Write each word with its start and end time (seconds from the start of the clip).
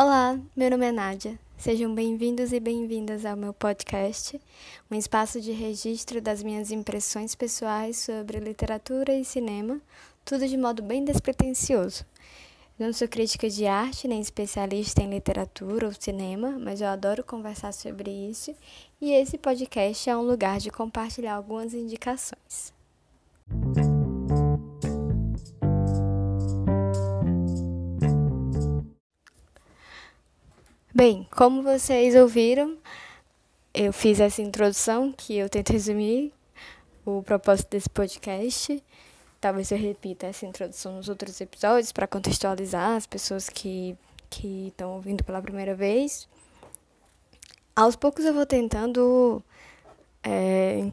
Olá, 0.00 0.38
meu 0.56 0.70
nome 0.70 0.86
é 0.86 0.92
Nádia. 0.92 1.36
Sejam 1.56 1.92
bem-vindos 1.92 2.52
e 2.52 2.60
bem-vindas 2.60 3.26
ao 3.26 3.36
meu 3.36 3.52
podcast, 3.52 4.40
um 4.88 4.94
espaço 4.94 5.40
de 5.40 5.50
registro 5.50 6.20
das 6.20 6.40
minhas 6.40 6.70
impressões 6.70 7.34
pessoais 7.34 7.96
sobre 7.96 8.38
literatura 8.38 9.12
e 9.12 9.24
cinema, 9.24 9.80
tudo 10.24 10.46
de 10.46 10.56
modo 10.56 10.84
bem 10.84 11.04
despretensioso. 11.04 12.06
Não 12.78 12.92
sou 12.92 13.08
crítica 13.08 13.50
de 13.50 13.66
arte 13.66 14.06
nem 14.06 14.20
especialista 14.20 15.02
em 15.02 15.10
literatura 15.10 15.86
ou 15.86 15.92
cinema, 15.92 16.56
mas 16.60 16.80
eu 16.80 16.86
adoro 16.86 17.24
conversar 17.24 17.72
sobre 17.72 18.08
isso 18.08 18.54
e 19.00 19.10
esse 19.10 19.36
podcast 19.36 20.08
é 20.08 20.16
um 20.16 20.22
lugar 20.22 20.60
de 20.60 20.70
compartilhar 20.70 21.34
algumas 21.34 21.74
indicações. 21.74 22.72
Bem, 30.98 31.28
como 31.30 31.62
vocês 31.62 32.16
ouviram, 32.16 32.76
eu 33.72 33.92
fiz 33.92 34.18
essa 34.18 34.42
introdução 34.42 35.12
que 35.12 35.36
eu 35.36 35.48
tento 35.48 35.72
resumir 35.72 36.32
o 37.06 37.22
propósito 37.22 37.70
desse 37.70 37.88
podcast. 37.88 38.82
Talvez 39.40 39.70
eu 39.70 39.78
repita 39.78 40.26
essa 40.26 40.44
introdução 40.44 40.96
nos 40.96 41.08
outros 41.08 41.40
episódios 41.40 41.92
para 41.92 42.08
contextualizar 42.08 42.96
as 42.96 43.06
pessoas 43.06 43.48
que 43.48 43.96
que 44.28 44.66
estão 44.70 44.94
ouvindo 44.94 45.22
pela 45.22 45.40
primeira 45.40 45.72
vez. 45.72 46.28
Aos 47.76 47.94
poucos 47.94 48.24
eu 48.24 48.34
vou 48.34 48.44
tentando 48.44 49.40
é, 50.24 50.90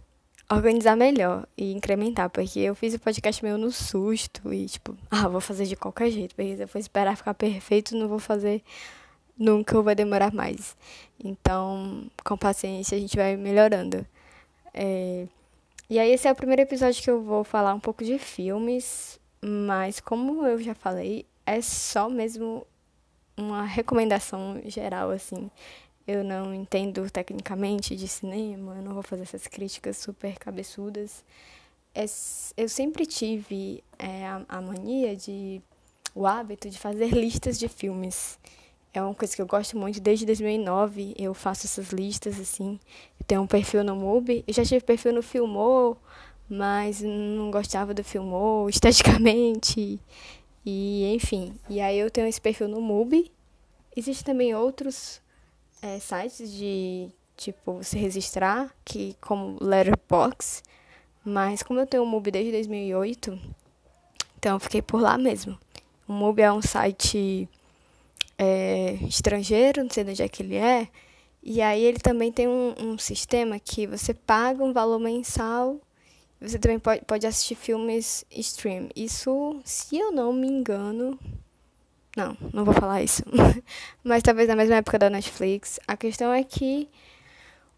organizar 0.52 0.95
melhor 0.95 1.48
e 1.58 1.73
incrementar, 1.73 2.30
porque 2.30 2.59
eu 2.59 2.76
fiz 2.76 2.94
o 2.94 3.00
podcast 3.00 3.44
meio 3.44 3.58
no 3.58 3.72
susto 3.72 4.53
e 4.53 4.67
tipo, 4.67 4.95
ah, 5.09 5.28
vou 5.28 5.42
fazer 5.42 5.66
de 5.66 5.76
qualquer 5.76 6.12
jeito, 6.12 6.36
porque 6.36 6.58
se 6.58 6.62
eu 6.62 6.67
for 6.67 6.78
esperar 6.78 7.17
ficar 7.17 7.34
perfeito, 7.34 7.97
não 7.97 8.08
vou 8.08 8.19
fazer 8.19 8.62
nunca 9.38 9.81
vai 9.81 9.95
demorar 9.95 10.33
mais. 10.33 10.75
Então, 11.23 12.09
com 12.23 12.38
paciência, 12.38 12.97
a 12.97 13.00
gente 13.00 13.16
vai 13.16 13.36
melhorando. 13.36 14.05
É... 14.73 15.28
E 15.89 16.00
aí, 16.00 16.11
esse 16.11 16.28
é 16.28 16.31
o 16.31 16.36
primeiro 16.36 16.61
episódio 16.61 17.03
que 17.03 17.09
eu 17.09 17.22
vou 17.22 17.44
falar 17.44 17.73
um 17.73 17.80
pouco 17.80 18.03
de 18.03 18.17
filmes, 18.17 19.19
mas 19.41 20.00
como 20.00 20.45
eu 20.45 20.59
já 20.59 20.73
falei, 20.73 21.25
é 21.45 21.61
só 21.61 22.09
mesmo 22.09 22.66
uma 23.38 23.63
recomendação 23.63 24.61
geral, 24.66 25.11
assim. 25.11 25.50
Eu 26.08 26.23
não 26.23 26.53
entendo 26.53 27.09
tecnicamente 27.09 27.95
de 27.95 28.08
cinema, 28.08 28.75
eu 28.75 28.81
não 28.81 28.94
vou 28.94 29.03
fazer 29.03 29.23
essas 29.23 29.47
críticas 29.47 29.97
super 29.97 30.38
cabeçudas. 30.38 31.23
É, 31.94 32.06
eu 32.58 32.69
sempre 32.69 33.06
tive 33.06 33.83
é, 33.97 34.28
a 34.47 34.61
mania 34.61 35.16
de. 35.16 35.61
o 36.13 36.28
hábito 36.28 36.69
de 36.69 36.78
fazer 36.78 37.08
listas 37.16 37.58
de 37.58 37.67
filmes. 37.67 38.38
É 38.95 39.01
uma 39.01 39.13
coisa 39.13 39.35
que 39.35 39.41
eu 39.41 39.45
gosto 39.45 39.77
muito. 39.77 39.99
Desde 39.99 40.25
2009 40.25 41.15
eu 41.17 41.33
faço 41.33 41.67
essas 41.67 41.89
listas, 41.89 42.39
assim. 42.39 42.79
Eu 43.19 43.25
tenho 43.27 43.41
um 43.41 43.47
perfil 43.47 43.83
no 43.83 43.93
MUBI. 43.93 44.45
Eu 44.47 44.53
já 44.53 44.63
tive 44.63 44.85
perfil 44.85 45.11
no 45.11 45.21
Filmou, 45.21 45.97
mas 46.47 47.01
não 47.01 47.51
gostava 47.51 47.93
do 47.93 48.05
Filmou 48.05 48.67
esteticamente. 48.71 49.99
E, 50.66 51.13
enfim. 51.13 51.53
E 51.69 51.81
aí 51.81 51.99
eu 51.99 52.09
tenho 52.09 52.25
esse 52.25 52.39
perfil 52.39 52.69
no 52.69 52.79
MUBI. 52.79 53.29
Existem 53.97 54.33
também 54.33 54.55
outros 54.55 55.21
é, 55.81 55.99
sites 55.99 56.49
de, 56.53 57.09
tipo, 57.35 57.83
se 57.83 57.97
registrar, 57.97 58.73
que 58.85 59.17
como 59.19 59.57
Letterboxd. 59.61 60.63
Mas 61.21 61.61
como 61.61 61.81
eu 61.81 61.85
tenho 61.85 62.03
o 62.03 62.05
MUBI 62.05 62.31
desde 62.31 62.51
2008, 62.53 63.38
então 64.39 64.55
eu 64.55 64.59
fiquei 64.61 64.81
por 64.81 65.01
lá 65.01 65.17
mesmo. 65.17 65.59
O 66.07 66.13
MUBI 66.13 66.43
é 66.43 66.53
um 66.53 66.61
site 66.61 67.49
é, 68.38 68.97
estrangeiro, 69.08 69.83
não 69.83 69.90
sei 69.90 70.03
de 70.03 70.12
onde 70.12 70.23
é 70.23 70.29
que 70.29 70.44
ele 70.44 70.56
é. 70.56 70.88
E 71.44 71.62
aí 71.62 71.84
ele 71.84 72.00
também 72.00 72.31
tem 72.31 72.47
um, 72.47 72.73
um 72.79 72.97
sistema 72.97 73.59
que 73.59 73.85
você 73.85 74.13
paga 74.13 74.63
um 74.63 74.73
valor 74.73 75.00
mensal 75.00 75.79
você 76.40 76.59
também 76.59 76.78
pode, 76.78 77.03
pode 77.06 77.25
assistir 77.25 77.56
filmes 77.56 78.25
stream. 78.29 78.90
Isso, 78.96 79.59
se 79.63 79.97
eu 79.97 80.12
não 80.12 80.34
me 80.34 80.47
engano. 80.47 81.18
Não, 82.16 82.38
não 82.53 82.63
vou 82.63 82.73
falar 82.73 83.01
isso. 83.01 83.23
Mas 84.03 84.22
talvez 84.22 84.47
na 84.47 84.56
mesma 84.56 84.75
época 84.75 85.00
da 85.00 85.09
Netflix. 85.09 85.79
A 85.88 85.97
questão 85.97 86.31
é 86.31 86.44
que 86.44 86.90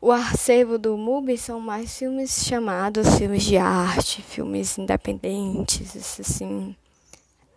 o 0.01 0.11
acervo 0.11 0.77
do 0.77 0.97
MUBI 0.97 1.37
são 1.37 1.59
mais 1.59 1.97
filmes 1.97 2.45
chamados 2.45 3.17
filmes 3.17 3.43
de 3.43 3.57
arte, 3.57 4.21
filmes 4.21 4.77
independentes, 4.77 6.19
assim. 6.19 6.75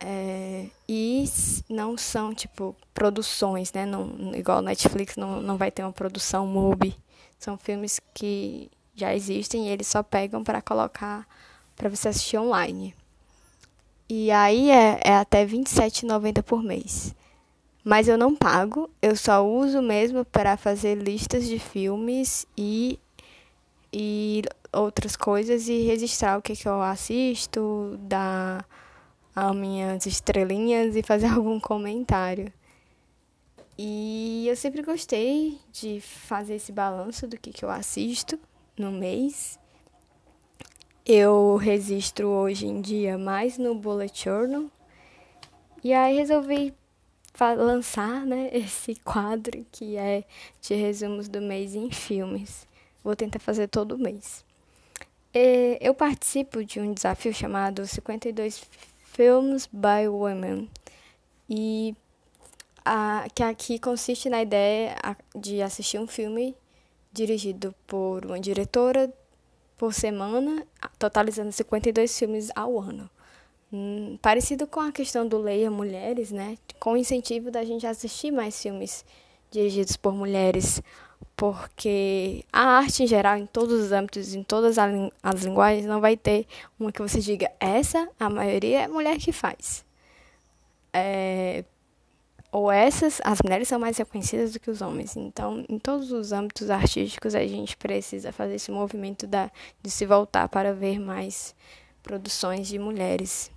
É, 0.00 0.66
e 0.88 1.24
não 1.68 1.96
são, 1.96 2.34
tipo, 2.34 2.74
produções, 2.94 3.72
né? 3.72 3.84
Não, 3.84 4.34
igual 4.34 4.62
Netflix 4.62 5.16
não, 5.16 5.42
não 5.42 5.56
vai 5.56 5.70
ter 5.70 5.82
uma 5.82 5.92
produção 5.92 6.46
MUBI. 6.46 6.96
São 7.38 7.56
filmes 7.58 8.00
que 8.14 8.70
já 8.94 9.14
existem 9.14 9.68
e 9.68 9.70
eles 9.70 9.86
só 9.86 10.02
pegam 10.02 10.42
para 10.42 10.62
colocar 10.62 11.26
para 11.76 11.88
você 11.88 12.08
assistir 12.08 12.38
online. 12.38 12.94
E 14.08 14.30
aí 14.30 14.70
é, 14.70 15.00
é 15.04 15.14
até 15.14 15.44
R$ 15.44 15.58
27,90 15.58 16.42
por 16.42 16.62
mês. 16.62 17.14
Mas 17.82 18.08
eu 18.08 18.18
não 18.18 18.34
pago, 18.34 18.90
eu 19.00 19.16
só 19.16 19.46
uso 19.46 19.80
mesmo 19.80 20.24
para 20.24 20.56
fazer 20.56 20.96
listas 20.96 21.46
de 21.46 21.58
filmes 21.58 22.46
e, 22.56 22.98
e 23.92 24.42
outras 24.72 25.16
coisas 25.16 25.68
e 25.68 25.82
registrar 25.84 26.38
o 26.38 26.42
que, 26.42 26.54
que 26.54 26.68
eu 26.68 26.82
assisto, 26.82 27.96
dar 28.02 28.66
as 29.34 29.54
minhas 29.54 30.06
estrelinhas 30.06 30.96
e 30.96 31.02
fazer 31.02 31.26
algum 31.32 31.58
comentário. 31.60 32.52
E 33.78 34.46
eu 34.46 34.56
sempre 34.56 34.82
gostei 34.82 35.58
de 35.72 36.00
fazer 36.00 36.56
esse 36.56 36.70
balanço 36.70 37.26
do 37.26 37.38
que, 37.38 37.50
que 37.50 37.64
eu 37.64 37.70
assisto 37.70 38.38
no 38.76 38.92
mês. 38.92 39.58
Eu 41.06 41.56
registro 41.56 42.28
hoje 42.28 42.66
em 42.66 42.80
dia 42.80 43.16
mais 43.16 43.56
no 43.56 43.74
Bullet 43.74 44.24
Journal. 44.24 44.66
E 45.82 45.94
aí 45.94 46.16
resolvi 46.16 46.74
lançar 47.56 48.26
né, 48.26 48.50
esse 48.52 48.94
quadro 48.96 49.64
que 49.72 49.96
é 49.96 50.24
de 50.60 50.74
resumos 50.74 51.26
do 51.26 51.40
mês 51.40 51.74
em 51.74 51.90
filmes. 51.90 52.68
Vou 53.02 53.16
tentar 53.16 53.38
fazer 53.38 53.66
todo 53.68 53.96
mês. 53.96 54.44
Eu 55.80 55.94
participo 55.94 56.62
de 56.64 56.80
um 56.80 56.92
desafio 56.92 57.32
chamado 57.32 57.86
52 57.86 58.62
Films 59.12 59.68
by 59.72 60.08
Women. 60.08 60.68
E 61.48 61.96
a, 62.84 63.26
que 63.34 63.42
aqui 63.42 63.78
consiste 63.78 64.30
na 64.30 64.40
ideia 64.40 64.96
de 65.34 65.60
assistir 65.60 65.98
um 65.98 66.06
filme 66.06 66.54
dirigido 67.12 67.74
por 67.86 68.24
uma 68.24 68.38
diretora 68.38 69.12
por 69.76 69.92
semana, 69.92 70.64
totalizando 70.98 71.50
52 71.50 72.18
filmes 72.18 72.50
ao 72.54 72.78
ano. 72.78 73.10
Hum, 73.72 74.18
parecido 74.22 74.66
com 74.66 74.80
a 74.80 74.92
questão 74.92 75.26
do 75.26 75.38
Leia 75.38 75.70
Mulheres, 75.70 76.30
né? 76.30 76.56
Com 76.78 76.92
o 76.92 76.96
incentivo 76.96 77.50
da 77.50 77.64
gente 77.64 77.86
assistir 77.86 78.30
mais 78.30 78.60
filmes 78.60 79.04
dirigidos 79.50 79.96
por 79.96 80.14
mulheres, 80.14 80.80
porque 81.36 82.44
a 82.52 82.78
arte 82.78 83.02
em 83.02 83.06
geral, 83.06 83.38
em 83.38 83.46
todos 83.46 83.80
os 83.80 83.92
âmbitos, 83.92 84.34
em 84.34 84.42
todas 84.42 84.76
as 84.78 85.42
linguagens, 85.42 85.86
não 85.86 86.00
vai 86.00 86.16
ter 86.16 86.46
uma 86.78 86.92
que 86.92 87.00
você 87.00 87.18
diga, 87.20 87.50
essa, 87.58 88.08
a 88.18 88.28
maioria 88.28 88.82
é 88.82 88.88
mulher 88.88 89.16
que 89.16 89.32
faz. 89.32 89.84
É, 90.92 91.64
ou 92.52 92.70
essas, 92.70 93.20
as 93.24 93.38
mulheres 93.42 93.68
são 93.68 93.78
mais 93.78 93.96
reconhecidas 93.96 94.52
do 94.52 94.60
que 94.60 94.70
os 94.70 94.82
homens. 94.82 95.16
Então, 95.16 95.64
em 95.68 95.78
todos 95.78 96.10
os 96.10 96.32
âmbitos 96.32 96.68
artísticos, 96.68 97.34
a 97.34 97.46
gente 97.46 97.76
precisa 97.76 98.32
fazer 98.32 98.56
esse 98.56 98.70
movimento 98.70 99.26
da, 99.26 99.50
de 99.82 99.90
se 99.90 100.04
voltar 100.04 100.48
para 100.48 100.74
ver 100.74 100.98
mais 100.98 101.54
produções 102.02 102.66
de 102.66 102.78
mulheres. 102.78 103.50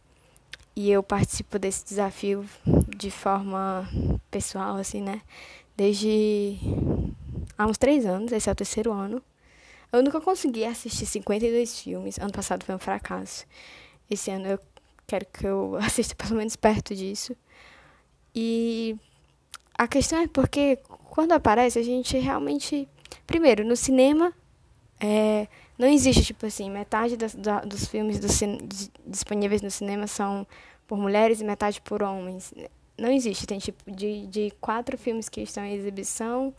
E 0.75 0.91
eu 0.91 1.03
participo 1.03 1.59
desse 1.59 1.83
desafio 1.83 2.45
de 2.95 3.11
forma 3.11 3.89
pessoal, 4.29 4.77
assim, 4.77 5.01
né? 5.01 5.21
Desde 5.75 6.57
há 7.57 7.65
uns 7.65 7.77
três 7.77 8.05
anos, 8.05 8.31
esse 8.31 8.49
é 8.49 8.51
o 8.51 8.55
terceiro 8.55 8.91
ano. 8.91 9.21
Eu 9.91 10.01
nunca 10.01 10.19
consegui 10.19 10.65
assistir 10.65 11.05
52 11.05 11.79
filmes. 11.79 12.17
Ano 12.17 12.31
passado 12.31 12.65
foi 12.65 12.73
um 12.73 12.79
fracasso. 12.79 13.45
Esse 14.09 14.31
ano 14.31 14.47
eu 14.47 14.59
quero 15.05 15.25
que 15.27 15.45
eu 15.45 15.75
assista 15.81 16.15
pelo 16.15 16.35
menos 16.35 16.55
perto 16.55 16.95
disso. 16.95 17.35
E 18.33 18.95
a 19.77 19.87
questão 19.87 20.19
é 20.19 20.27
porque 20.27 20.79
quando 21.13 21.31
aparece, 21.33 21.77
a 21.77 21.83
gente 21.83 22.17
realmente. 22.17 22.87
Primeiro, 23.27 23.63
no 23.63 23.75
cinema, 23.75 24.33
é, 24.99 25.47
não 25.77 25.87
existe, 25.87 26.23
tipo 26.23 26.45
assim, 26.45 26.69
metade 26.69 27.15
da, 27.15 27.59
dos 27.59 27.85
filmes 27.85 28.19
do 28.19 28.27
disponíveis 29.05 29.61
no 29.61 29.69
cinema 29.69 30.07
são 30.07 30.47
por 30.87 30.97
mulheres 30.97 31.39
e 31.39 31.43
metade 31.43 31.79
por 31.81 32.01
homens. 32.01 32.51
Não 32.97 33.11
existe. 33.11 33.45
Tem, 33.45 33.59
tipo, 33.59 33.91
de, 33.91 34.25
de 34.27 34.51
quatro 34.59 34.97
filmes 34.97 35.29
que 35.29 35.41
estão 35.41 35.63
em 35.63 35.73
exibição, 35.73 36.53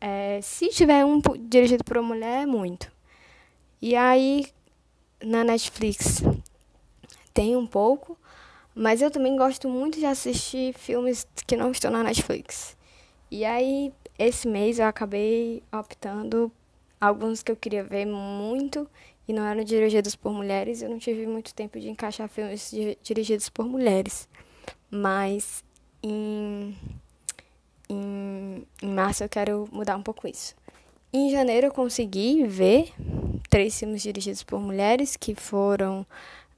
é, 0.00 0.40
se 0.42 0.68
tiver 0.68 1.04
um 1.04 1.20
dirigido 1.40 1.84
por 1.84 1.98
uma 1.98 2.14
mulher, 2.14 2.42
é 2.42 2.46
muito. 2.46 2.90
E 3.82 3.94
aí, 3.96 4.46
na 5.22 5.44
Netflix, 5.44 6.22
tem 7.34 7.56
um 7.56 7.66
pouco, 7.66 8.16
Mas 8.74 9.02
eu 9.02 9.10
também 9.10 9.36
gosto 9.36 9.68
muito 9.68 9.98
de 9.98 10.06
assistir 10.06 10.72
filmes 10.74 11.26
que 11.46 11.56
não 11.56 11.72
estão 11.72 11.90
na 11.90 12.04
Netflix. 12.04 12.76
E 13.30 13.44
aí, 13.44 13.92
esse 14.18 14.46
mês 14.48 14.78
eu 14.78 14.86
acabei 14.86 15.62
optando 15.72 16.52
alguns 17.00 17.42
que 17.42 17.50
eu 17.50 17.56
queria 17.56 17.82
ver 17.84 18.06
muito 18.06 18.88
e 19.26 19.32
não 19.32 19.44
eram 19.44 19.64
dirigidos 19.64 20.14
por 20.14 20.32
mulheres. 20.32 20.80
Eu 20.80 20.90
não 20.90 20.98
tive 20.98 21.26
muito 21.26 21.52
tempo 21.54 21.80
de 21.80 21.88
encaixar 21.88 22.28
filmes 22.28 22.72
dirigidos 23.02 23.48
por 23.48 23.66
mulheres. 23.66 24.28
Mas 24.90 25.64
em, 26.02 26.76
em, 27.88 28.66
em 28.82 28.92
março 28.92 29.24
eu 29.24 29.28
quero 29.28 29.68
mudar 29.72 29.96
um 29.96 30.02
pouco 30.02 30.26
isso. 30.28 30.54
Em 31.12 31.30
janeiro 31.30 31.68
eu 31.68 31.72
consegui 31.72 32.44
ver 32.46 32.92
três 33.48 33.78
filmes 33.78 34.02
dirigidos 34.02 34.42
por 34.42 34.60
mulheres, 34.60 35.16
que 35.16 35.34
foram 35.34 36.06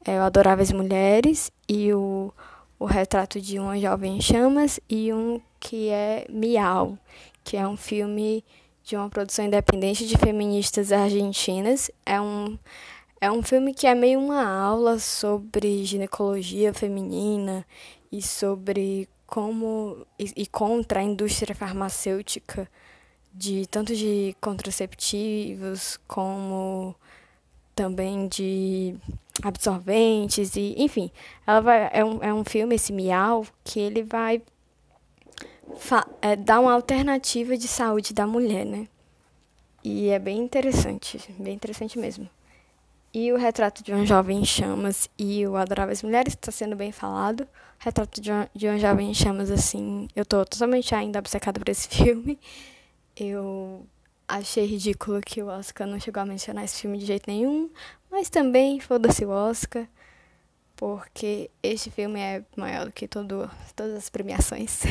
é, 0.05 0.19
o 0.19 0.23
Adoráveis 0.23 0.73
Mulheres 0.73 1.53
e 1.69 1.93
o, 1.93 2.33
o 2.79 2.85
Retrato 2.85 3.41
de 3.41 3.59
uma 3.59 3.79
Jovem 3.79 4.17
em 4.17 4.21
Chamas 4.21 4.81
e 4.89 5.13
um 5.13 5.41
que 5.61 5.89
é 5.91 6.27
Miau, 6.29 6.99
que 7.45 7.57
é 7.57 7.67
um 7.67 7.77
filme 7.77 8.45
de 8.83 8.97
uma 8.97 9.09
produção 9.09 9.45
independente 9.45 10.07
de 10.07 10.17
feministas 10.17 10.91
argentinas. 10.91 11.91
É 12.05 12.21
um, 12.21 12.59
é 13.21 13.31
um 13.31 13.43
filme 13.43 13.73
que 13.73 13.87
é 13.87 13.95
meio 13.95 14.19
uma 14.19 14.45
aula 14.45 14.99
sobre 14.99 15.85
ginecologia 15.85 16.75
feminina 16.75 17.65
e 18.11 18.21
sobre 18.21 19.09
como 19.31 20.05
e, 20.19 20.43
e 20.43 20.47
contra 20.47 20.99
a 20.99 21.03
indústria 21.03 21.55
farmacêutica 21.55 22.69
de 23.33 23.65
tanto 23.69 23.95
de 23.95 24.37
contraceptivos 24.41 25.97
como 26.09 26.97
também 27.77 28.27
de 28.27 28.97
absorventes 29.41 30.57
e 30.57 30.75
enfim 30.77 31.13
ela 31.47 31.61
vai 31.61 31.91
é 31.93 32.05
um, 32.05 32.23
é 32.23 32.35
um 32.35 32.45
filme 32.45 32.75
esse 32.75 32.93
miau 32.93 33.47
que 33.63 33.79
ele 33.79 34.03
vai 34.03 34.43
é, 36.21 36.35
dar 36.35 36.59
uma 36.59 36.73
alternativa 36.73 37.57
de 37.57 37.69
saúde 37.69 38.13
da 38.13 38.27
mulher 38.27 38.67
né? 38.67 38.89
E 39.85 40.09
é 40.09 40.19
bem 40.19 40.39
interessante 40.39 41.25
bem 41.39 41.55
interessante 41.55 41.99
mesmo. 41.99 42.29
E 43.15 43.33
o 43.33 43.37
retrato 43.37 43.83
de 43.83 43.93
uma 43.93 44.05
jovem 44.05 44.41
em 44.41 44.45
chamas 44.45 45.09
e 45.17 45.47
o 45.47 45.57
adoráveis 45.57 46.03
mulheres 46.03 46.33
está 46.33 46.51
sendo 46.51 46.75
bem 46.77 46.91
falado 46.93 47.47
retrato 47.81 48.21
de 48.21 48.31
uma, 48.31 48.49
de 48.55 48.79
jovem 48.79 49.11
em 49.11 49.15
chamas 49.15 49.51
assim 49.51 50.07
eu 50.15 50.25
tô 50.25 50.45
totalmente 50.45 50.95
ainda 50.95 51.19
obcecada 51.19 51.59
por 51.59 51.69
esse 51.69 51.89
filme 51.91 52.39
eu 53.17 53.85
achei 54.31 54.65
ridículo 54.65 55.21
que 55.21 55.43
o 55.43 55.49
Oscar 55.49 55.87
não 55.87 55.99
chegou 55.99 56.23
a 56.23 56.27
mencionar 56.27 56.65
esse 56.65 56.83
filme 56.83 56.99
de 56.99 57.05
jeito 57.05 57.29
nenhum, 57.29 57.69
mas 58.11 58.31
também 58.31 58.79
foda-se 58.79 59.25
o 59.25 59.31
Oscar, 59.31 59.87
porque 60.77 61.51
este 61.63 61.91
filme 61.91 62.21
é 62.21 62.43
maior 62.57 62.87
do 62.87 62.93
que 62.93 63.09
todo, 63.09 63.51
todas 63.75 63.95
as 63.95 64.09
premiações. 64.09 64.83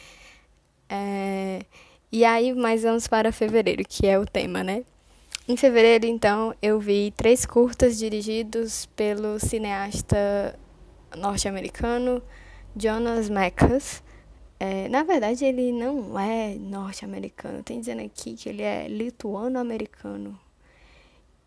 é, 0.88 1.60
e 2.10 2.24
aí, 2.24 2.54
mais 2.54 2.82
vamos 2.82 3.06
para 3.06 3.30
fevereiro, 3.30 3.84
que 3.86 4.06
é 4.06 4.18
o 4.18 4.26
tema, 4.26 4.64
né? 4.64 4.82
Em 5.46 5.56
fevereiro, 5.56 6.06
então, 6.06 6.54
eu 6.62 6.80
vi 6.80 7.12
três 7.14 7.44
curtas 7.44 7.98
dirigidos 7.98 8.86
pelo 8.96 9.38
cineasta 9.38 10.58
norte-americano 11.16 12.22
Jonas 12.76 13.28
Mekas. 13.28 14.02
É, 14.58 14.88
na 14.88 15.02
verdade, 15.02 15.44
ele 15.44 15.72
não 15.72 16.18
é 16.18 16.54
norte-americano. 16.54 17.62
Tem 17.62 17.80
dizendo 17.80 18.02
aqui 18.02 18.34
que 18.34 18.48
ele 18.48 18.62
é 18.62 18.88
lituano-americano. 18.88 20.38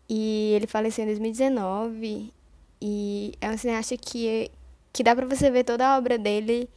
E 0.08 0.52
ele 0.54 0.66
faleceu 0.66 1.04
em 1.04 1.08
2019. 1.08 2.32
E 2.80 3.32
é 3.40 3.50
um 3.50 3.58
cineasta 3.58 3.96
que, 3.96 4.50
que 4.92 5.02
dá 5.02 5.14
pra 5.14 5.26
você 5.26 5.50
ver 5.50 5.64
toda 5.64 5.86
a 5.86 5.98
obra 5.98 6.18
dele 6.18 6.68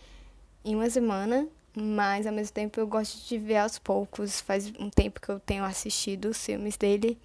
em 0.66 0.76
uma 0.76 0.90
semana. 0.90 1.48
Mas, 1.74 2.28
ao 2.28 2.34
mesmo 2.34 2.54
tempo, 2.54 2.80
eu 2.80 2.88
gosto 2.88 3.26
de 3.28 3.38
ver 3.38 3.58
aos 3.58 3.80
poucos. 3.80 4.42
Faz 4.42 4.72
um 4.80 4.90
tempo 4.90 5.22
que 5.22 5.30
eu 5.30 5.40
tenho 5.40 5.64
assistido 5.64 6.26
os 6.26 6.46
filmes 6.46 6.76
dele. 6.76 7.18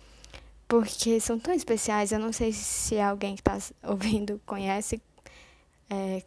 Porque 0.68 1.18
são 1.20 1.38
tão 1.38 1.54
especiais. 1.54 2.12
Eu 2.12 2.18
não 2.18 2.32
sei 2.32 2.52
se 2.52 2.98
alguém 3.00 3.34
que 3.34 3.40
está 3.40 3.58
ouvindo 3.82 4.40
conhece, 4.46 5.00
é, 5.90 6.22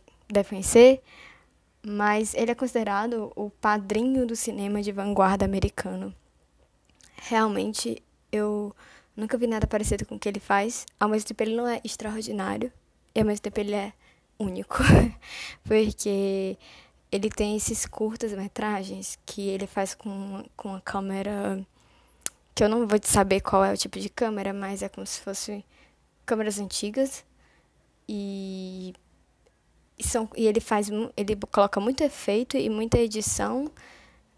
mas 1.82 2.34
ele 2.34 2.52
é 2.52 2.56
considerado 2.56 3.32
o 3.36 3.50
padrinho 3.50 4.26
do 4.26 4.36
cinema 4.36 4.82
de 4.82 4.92
vanguarda 4.92 5.46
americano. 5.46 6.14
Realmente, 7.16 8.04
eu 8.32 8.76
nunca 9.16 9.38
vi 9.38 9.48
nada 9.48 9.68
parecido 9.68 10.06
com 10.06 10.16
o 10.16 10.20
que 10.20 10.30
ele 10.30 10.40
faz. 10.40 10.86
Ao 11.00 11.10
mesmo 11.10 11.28
tempo, 11.28 11.44
ele 11.44 11.56
não 11.56 11.68
é 11.68 11.82
extraordinário, 11.84 12.72
e 13.14 13.20
ao 13.20 13.26
mesmo 13.26 13.42
tempo, 13.42 13.60
ele 13.60 13.76
é 13.76 13.94
único. 14.38 14.78
Porque 15.64 16.58
ele 17.12 17.30
tem 17.30 17.56
esses 17.56 17.86
curtas-metragens 17.86 19.18
que 19.26 19.48
ele 19.48 19.68
faz 19.68 19.96
com, 19.96 20.44
com 20.56 20.76
a 20.76 20.82
câmera. 20.82 21.66
que 22.56 22.64
eu 22.64 22.70
não 22.70 22.88
vou 22.88 23.00
saber 23.04 23.42
qual 23.42 23.64
é 23.66 23.74
o 23.74 23.78
tipo 23.78 24.00
de 24.00 24.10
câmera, 24.10 24.54
mas 24.54 24.82
é 24.82 24.90
como 24.90 25.06
se 25.06 25.20
fosse 25.22 25.66
câmeras 26.26 26.60
antigas. 26.60 27.26
E 28.08 28.94
e, 30.00 30.08
são, 30.08 30.30
e 30.36 30.48
ele 30.48 30.62
faz 30.62 30.90
ele 31.16 31.36
coloca 31.52 31.80
muito 31.80 32.02
efeito 32.04 32.58
e 32.58 32.70
muita 32.70 32.98
edição 32.98 33.70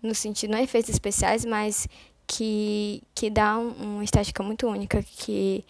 no 0.02 0.16
sentido 0.16 0.52
não 0.52 0.58
é 0.58 0.64
efeitos 0.64 0.90
especiais 0.90 1.46
mas 1.46 1.88
que 2.26 3.04
que 3.14 3.30
dá 3.30 3.58
um, 3.58 3.96
uma 3.96 4.04
estética 4.04 4.42
muito 4.42 4.68
única 4.68 5.04
que 5.04 5.64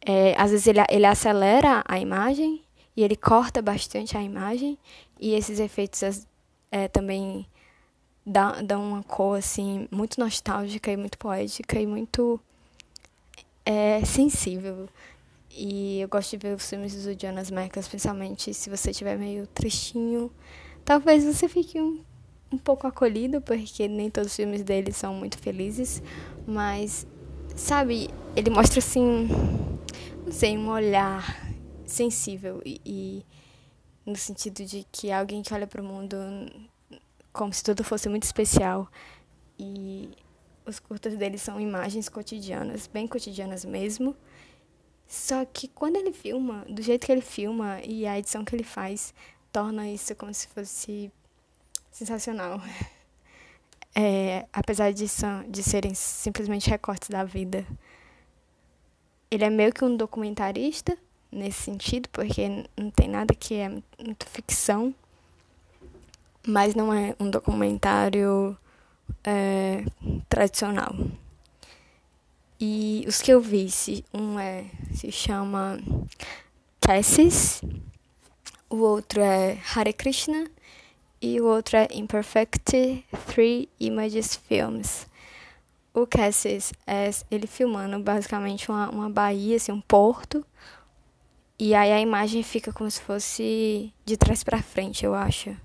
é, 0.00 0.34
às 0.38 0.50
vezes 0.50 0.66
ele, 0.66 0.80
ele 0.90 1.06
acelera 1.06 1.84
a 1.86 1.98
imagem 1.98 2.62
e 2.96 3.02
ele 3.02 3.16
corta 3.16 3.60
bastante 3.60 4.16
a 4.16 4.22
imagem 4.22 4.78
e 5.20 5.34
esses 5.34 5.60
efeitos 5.60 6.26
é, 6.70 6.88
também 6.88 7.46
dá, 8.24 8.62
dão 8.62 8.82
uma 8.82 9.02
cor 9.02 9.38
assim 9.38 9.86
muito 9.90 10.18
nostálgica 10.18 10.90
e 10.90 10.96
muito 10.96 11.18
poética 11.18 11.78
e 11.78 11.86
muito 11.86 12.40
é, 13.64 14.04
sensível 14.04 14.88
e 15.56 16.00
eu 16.00 16.08
gosto 16.08 16.30
de 16.30 16.36
ver 16.36 16.56
os 16.56 16.68
filmes 16.68 17.04
do 17.04 17.20
Jonas 17.20 17.50
Mekas, 17.50 17.86
principalmente 17.86 18.52
se 18.52 18.68
você 18.68 18.90
estiver 18.90 19.16
meio 19.16 19.46
tristinho. 19.46 20.30
Talvez 20.84 21.24
você 21.24 21.48
fique 21.48 21.80
um, 21.80 22.02
um 22.50 22.58
pouco 22.58 22.86
acolhido, 22.86 23.40
porque 23.40 23.86
nem 23.86 24.10
todos 24.10 24.30
os 24.30 24.36
filmes 24.36 24.62
dele 24.62 24.92
são 24.92 25.14
muito 25.14 25.38
felizes. 25.38 26.02
Mas, 26.46 27.06
sabe, 27.54 28.10
ele 28.34 28.50
mostra 28.50 28.80
assim, 28.80 29.28
não 30.24 30.32
sei, 30.32 30.58
um 30.58 30.68
olhar 30.68 31.24
sensível 31.86 32.60
e, 32.64 32.80
e 32.84 33.26
no 34.04 34.16
sentido 34.16 34.64
de 34.64 34.84
que 34.90 35.12
alguém 35.12 35.42
que 35.42 35.54
olha 35.54 35.66
para 35.66 35.80
o 35.80 35.84
mundo 35.84 36.16
como 37.32 37.52
se 37.52 37.62
tudo 37.62 37.84
fosse 37.84 38.08
muito 38.08 38.24
especial. 38.24 38.88
E 39.58 40.10
os 40.66 40.78
curtas 40.80 41.16
dele 41.16 41.38
são 41.38 41.60
imagens 41.60 42.08
cotidianas, 42.08 42.86
bem 42.86 43.06
cotidianas 43.06 43.64
mesmo. 43.64 44.16
Só 45.14 45.44
que 45.44 45.68
quando 45.68 45.94
ele 45.94 46.12
filma, 46.12 46.66
do 46.68 46.82
jeito 46.82 47.06
que 47.06 47.12
ele 47.12 47.20
filma 47.20 47.80
e 47.84 48.04
a 48.04 48.18
edição 48.18 48.44
que 48.44 48.54
ele 48.54 48.64
faz, 48.64 49.14
torna 49.52 49.88
isso 49.88 50.12
como 50.16 50.34
se 50.34 50.48
fosse 50.48 51.10
sensacional. 51.90 52.60
É, 53.96 54.44
apesar 54.52 54.92
de, 54.92 55.06
de 55.48 55.62
serem 55.62 55.94
simplesmente 55.94 56.68
recortes 56.68 57.08
da 57.08 57.22
vida. 57.22 57.64
Ele 59.30 59.44
é 59.44 59.50
meio 59.50 59.72
que 59.72 59.84
um 59.84 59.96
documentarista 59.96 60.98
nesse 61.30 61.62
sentido, 61.62 62.08
porque 62.08 62.66
não 62.76 62.90
tem 62.90 63.06
nada 63.06 63.32
que 63.36 63.54
é 63.54 63.68
muito 63.68 64.26
ficção, 64.26 64.92
mas 66.44 66.74
não 66.74 66.92
é 66.92 67.14
um 67.20 67.30
documentário 67.30 68.58
é, 69.22 69.84
tradicional. 70.28 70.92
E 72.60 73.04
os 73.06 73.20
que 73.20 73.32
eu 73.32 73.40
vi, 73.40 73.68
um 74.12 74.38
é, 74.38 74.64
se 74.92 75.10
chama 75.10 75.78
Cassis, 76.80 77.62
o 78.70 78.76
outro 78.76 79.20
é 79.20 79.58
Hare 79.74 79.92
Krishna 79.92 80.46
e 81.20 81.40
o 81.40 81.46
outro 81.46 81.76
é 81.76 81.88
Imperfect 81.92 83.04
Three 83.26 83.68
Images 83.80 84.36
Films. 84.36 85.06
O 85.92 86.06
Cassis 86.06 86.72
é 86.86 87.10
ele 87.30 87.46
filmando 87.46 87.98
basicamente 88.00 88.68
uma, 88.70 88.90
uma 88.90 89.10
baía, 89.10 89.56
assim, 89.56 89.72
um 89.72 89.80
porto, 89.80 90.44
e 91.58 91.74
aí 91.74 91.92
a 91.92 92.00
imagem 92.00 92.42
fica 92.42 92.72
como 92.72 92.90
se 92.90 93.00
fosse 93.00 93.92
de 94.04 94.16
trás 94.16 94.42
para 94.42 94.60
frente, 94.60 95.04
eu 95.04 95.14
acho. 95.14 95.56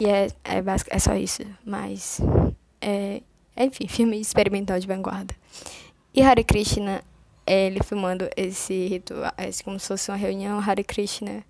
E 0.00 0.06
é, 0.06 0.26
é, 0.44 0.62
é 0.90 0.98
só 0.98 1.14
isso, 1.14 1.42
mas 1.64 2.20
é, 2.80 3.22
enfim, 3.56 3.88
filme 3.88 4.20
experimental 4.20 4.78
de 4.78 4.86
vanguarda. 4.86 5.34
E 6.18 6.20
Hare 6.20 6.42
Krishna, 6.42 7.00
ele 7.46 7.80
filmando 7.80 8.28
esse 8.36 8.88
ritual, 8.88 9.32
esse, 9.38 9.62
como 9.62 9.78
se 9.78 9.86
fosse 9.86 10.10
uma 10.10 10.16
reunião 10.16 10.58
Hare 10.58 10.82
Krishna. 10.82 11.44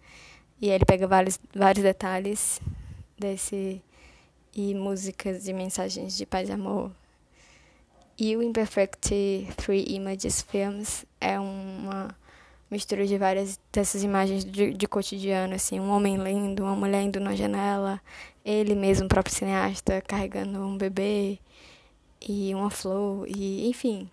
E 0.61 0.69
ele 0.69 0.85
pega 0.85 1.07
vários, 1.07 1.41
vários 1.57 1.83
detalhes 1.83 2.61
desse 3.19 3.83
e 4.55 4.75
músicas 4.75 5.49
e 5.49 5.55
mensagens 5.55 6.15
de 6.15 6.27
paz 6.27 6.51
e 6.51 6.53
amor. 6.53 6.91
E 8.19 8.37
o 8.37 8.43
Imperfect 8.43 9.49
Three 9.57 9.87
Images 9.89 10.43
Films 10.43 11.07
é 11.19 11.41
uma, 11.41 12.15
mistura 12.71 13.07
de 13.07 13.17
várias 13.17 13.59
dessas 13.73 14.03
imagens 14.03 14.45
de, 14.45 14.75
de 14.75 14.87
cotidiano, 14.87 15.55
assim, 15.55 15.81
um 15.81 15.89
homem 15.89 16.19
lendo, 16.19 16.63
uma 16.63 16.77
mulher 16.77 17.01
indo 17.01 17.19
na 17.19 17.35
janela, 17.35 17.99
ele 18.45 18.75
mesmo, 18.75 19.07
o 19.07 19.09
próprio 19.09 19.35
cineasta, 19.35 20.03
carregando 20.03 20.61
um 20.61 20.77
bebê 20.77 21.39
e 22.21 22.55
uma 22.55 22.69
flor, 22.69 23.27
e 23.27 23.67
enfim. 23.67 24.11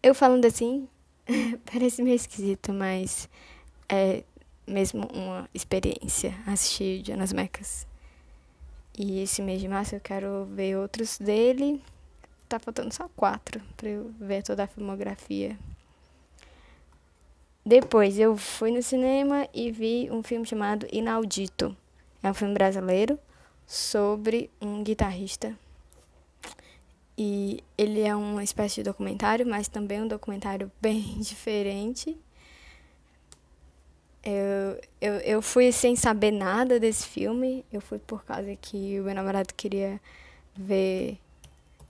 Eu 0.00 0.14
falando 0.14 0.44
assim, 0.44 0.88
parece 1.72 2.02
meio 2.02 2.14
esquisito, 2.14 2.72
mas 2.72 3.28
é 3.88 4.22
mesmo 4.64 5.08
uma 5.12 5.48
experiência 5.52 6.34
assistir 6.46 7.04
Jonas 7.04 7.32
Mecas. 7.32 7.86
E 8.96 9.20
esse 9.20 9.42
mês 9.42 9.60
de 9.60 9.66
março 9.66 9.96
eu 9.96 10.00
quero 10.00 10.44
ver 10.52 10.76
outros 10.76 11.18
dele. 11.18 11.82
Tá 12.48 12.58
faltando 12.58 12.94
só 12.94 13.08
quatro 13.16 13.60
pra 13.76 13.88
eu 13.88 14.12
ver 14.20 14.42
toda 14.42 14.64
a 14.64 14.66
filmografia. 14.68 15.58
Depois 17.66 18.18
eu 18.18 18.36
fui 18.36 18.70
no 18.70 18.82
cinema 18.82 19.48
e 19.52 19.70
vi 19.70 20.08
um 20.10 20.22
filme 20.22 20.46
chamado 20.46 20.86
Inaudito. 20.92 21.76
É 22.22 22.30
um 22.30 22.34
filme 22.34 22.54
brasileiro 22.54 23.18
sobre 23.66 24.50
um 24.60 24.82
guitarrista. 24.82 25.56
E 27.20 27.64
ele 27.76 28.02
é 28.02 28.14
uma 28.14 28.44
espécie 28.44 28.76
de 28.76 28.84
documentário, 28.84 29.44
mas 29.44 29.66
também 29.66 30.00
um 30.00 30.06
documentário 30.06 30.70
bem 30.80 31.18
diferente. 31.18 32.16
Eu, 34.22 34.80
eu, 35.00 35.14
eu 35.20 35.42
fui 35.42 35.72
sem 35.72 35.96
saber 35.96 36.30
nada 36.30 36.78
desse 36.78 37.08
filme. 37.08 37.64
Eu 37.72 37.80
fui 37.80 37.98
por 37.98 38.24
causa 38.24 38.54
que 38.54 39.00
o 39.00 39.02
meu 39.02 39.14
namorado 39.16 39.52
queria 39.52 40.00
ver 40.54 41.18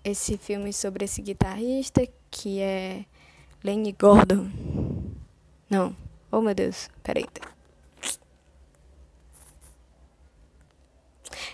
esse 0.02 0.38
filme 0.38 0.72
sobre 0.72 1.04
esse 1.04 1.20
guitarrista, 1.20 2.08
que 2.30 2.60
é 2.60 3.04
Lenny 3.62 3.92
Gordon. 3.92 4.48
Não. 5.68 5.94
Oh, 6.32 6.40
meu 6.40 6.54
Deus. 6.54 6.88
Peraí. 7.02 7.26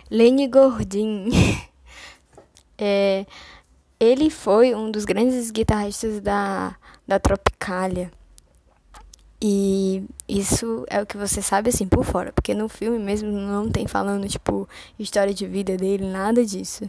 Lenny 0.08 0.46
Gordon. 0.46 1.28
é, 2.78 3.26
ele 3.98 4.30
foi 4.30 4.74
um 4.74 4.90
dos 4.90 5.04
grandes 5.04 5.50
guitarristas 5.50 6.20
da, 6.20 6.76
da 7.06 7.18
Tropicália. 7.18 8.10
E 9.40 10.04
isso 10.26 10.86
é 10.88 11.02
o 11.02 11.06
que 11.06 11.16
você 11.16 11.42
sabe 11.42 11.68
assim 11.68 11.86
por 11.86 12.04
fora, 12.04 12.32
porque 12.32 12.54
no 12.54 12.68
filme 12.68 12.98
mesmo 12.98 13.30
não 13.30 13.70
tem 13.70 13.86
falando 13.86 14.26
tipo 14.28 14.68
história 14.98 15.34
de 15.34 15.46
vida 15.46 15.76
dele, 15.76 16.06
nada 16.06 16.44
disso. 16.44 16.88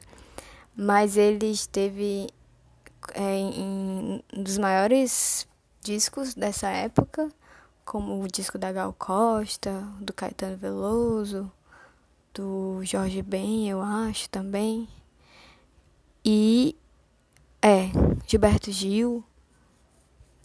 Mas 0.75 1.17
ele 1.17 1.47
esteve 1.47 2.29
é, 3.13 3.37
em 3.37 4.23
um 4.33 4.43
dos 4.43 4.57
maiores 4.57 5.47
discos 5.81 6.33
dessa 6.33 6.69
época, 6.69 7.29
como 7.83 8.23
o 8.23 8.27
disco 8.27 8.57
da 8.57 8.71
Gal 8.71 8.93
Costa, 8.93 9.83
do 9.99 10.13
Caetano 10.13 10.57
Veloso, 10.57 11.51
do 12.33 12.79
Jorge 12.83 13.21
Ben, 13.21 13.69
eu 13.69 13.81
acho 13.81 14.29
também. 14.29 14.87
E 16.23 16.75
é, 17.65 17.89
Gilberto 18.27 18.71
Gil, 18.71 19.23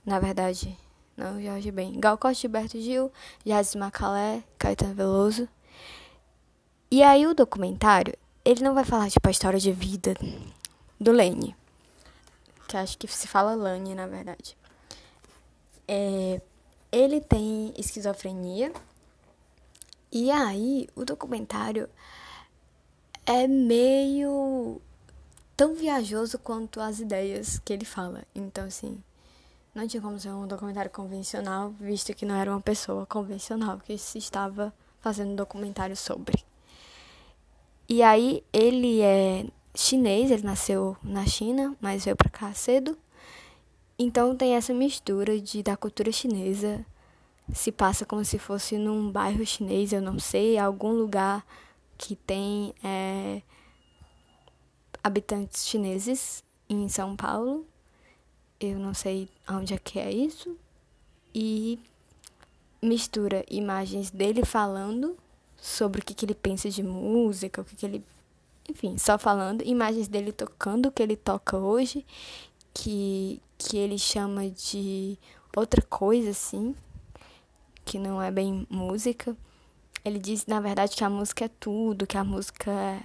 na 0.06 0.18
verdade, 0.18 0.74
não, 1.14 1.38
Jorge 1.38 1.70
Ben. 1.70 2.00
Gal 2.00 2.16
Costa, 2.16 2.40
Gilberto 2.40 2.80
Gil, 2.80 3.12
Jazz 3.44 3.74
Macalé, 3.74 4.42
Caetano 4.56 4.94
Veloso. 4.94 5.46
E 6.90 7.02
aí 7.02 7.26
o 7.26 7.34
documentário, 7.34 8.16
ele 8.42 8.64
não 8.64 8.72
vai 8.72 8.86
falar 8.86 9.10
tipo 9.10 9.28
a 9.28 9.30
história 9.30 9.60
de 9.60 9.70
vida 9.70 10.14
do 10.98 11.12
Lene, 11.12 11.54
que 12.66 12.78
acho 12.78 12.96
que 12.96 13.06
se 13.06 13.28
fala 13.28 13.54
Lane, 13.54 13.94
na 13.94 14.06
verdade. 14.06 14.56
É, 15.86 16.40
ele 16.90 17.20
tem 17.20 17.74
esquizofrenia. 17.76 18.72
E 20.10 20.30
aí, 20.30 20.88
o 20.96 21.04
documentário 21.04 21.86
é 23.26 23.46
meio 23.46 24.80
tão 25.60 25.74
viajoso 25.74 26.38
quanto 26.38 26.80
as 26.80 27.00
ideias 27.00 27.58
que 27.58 27.70
ele 27.70 27.84
fala. 27.84 28.24
Então, 28.34 28.64
assim, 28.64 28.98
não 29.74 29.86
tinha 29.86 30.00
como 30.00 30.18
ser 30.18 30.30
um 30.30 30.46
documentário 30.46 30.90
convencional, 30.90 31.74
visto 31.78 32.14
que 32.14 32.24
não 32.24 32.34
era 32.34 32.50
uma 32.50 32.62
pessoa 32.62 33.04
convencional 33.04 33.78
que 33.78 33.98
se 33.98 34.16
estava 34.16 34.72
fazendo 35.00 35.32
um 35.32 35.36
documentário 35.36 35.94
sobre. 35.94 36.42
E 37.86 38.02
aí, 38.02 38.42
ele 38.54 39.02
é 39.02 39.48
chinês, 39.74 40.30
ele 40.30 40.44
nasceu 40.44 40.96
na 41.02 41.26
China, 41.26 41.76
mas 41.78 42.06
veio 42.06 42.16
para 42.16 42.30
cá 42.30 42.54
cedo. 42.54 42.96
Então 43.98 44.34
tem 44.34 44.54
essa 44.54 44.72
mistura 44.72 45.38
de 45.38 45.62
da 45.62 45.76
cultura 45.76 46.10
chinesa 46.10 46.82
se 47.52 47.70
passa 47.70 48.06
como 48.06 48.24
se 48.24 48.38
fosse 48.38 48.78
num 48.78 49.12
bairro 49.12 49.44
chinês, 49.44 49.92
eu 49.92 50.00
não 50.00 50.18
sei, 50.18 50.56
algum 50.56 50.92
lugar 50.92 51.44
que 51.98 52.16
tem 52.16 52.72
é, 52.82 53.42
habitantes 55.02 55.66
chineses 55.66 56.42
em 56.68 56.88
São 56.88 57.16
Paulo. 57.16 57.66
Eu 58.60 58.78
não 58.78 58.94
sei 58.94 59.28
onde 59.48 59.74
é 59.74 59.78
que 59.78 59.98
é 59.98 60.12
isso. 60.12 60.56
E 61.34 61.78
mistura 62.82 63.44
imagens 63.50 64.10
dele 64.10 64.44
falando 64.44 65.16
sobre 65.56 66.00
o 66.00 66.04
que, 66.04 66.14
que 66.14 66.24
ele 66.24 66.34
pensa 66.34 66.70
de 66.70 66.82
música, 66.82 67.60
o 67.60 67.64
que, 67.64 67.76
que 67.76 67.86
ele. 67.86 68.04
Enfim, 68.68 68.96
só 68.98 69.18
falando. 69.18 69.62
Imagens 69.62 70.08
dele 70.08 70.32
tocando 70.32 70.86
o 70.86 70.92
que 70.92 71.02
ele 71.02 71.16
toca 71.16 71.56
hoje, 71.56 72.04
que, 72.72 73.40
que 73.58 73.76
ele 73.76 73.98
chama 73.98 74.48
de 74.48 75.18
outra 75.56 75.82
coisa, 75.82 76.30
assim, 76.30 76.74
que 77.84 77.98
não 77.98 78.22
é 78.22 78.30
bem 78.30 78.66
música. 78.70 79.36
Ele 80.04 80.18
diz, 80.18 80.46
na 80.46 80.60
verdade, 80.60 80.96
que 80.96 81.04
a 81.04 81.10
música 81.10 81.44
é 81.44 81.50
tudo, 81.60 82.06
que 82.06 82.16
a 82.16 82.24
música 82.24 82.70
é, 82.70 83.02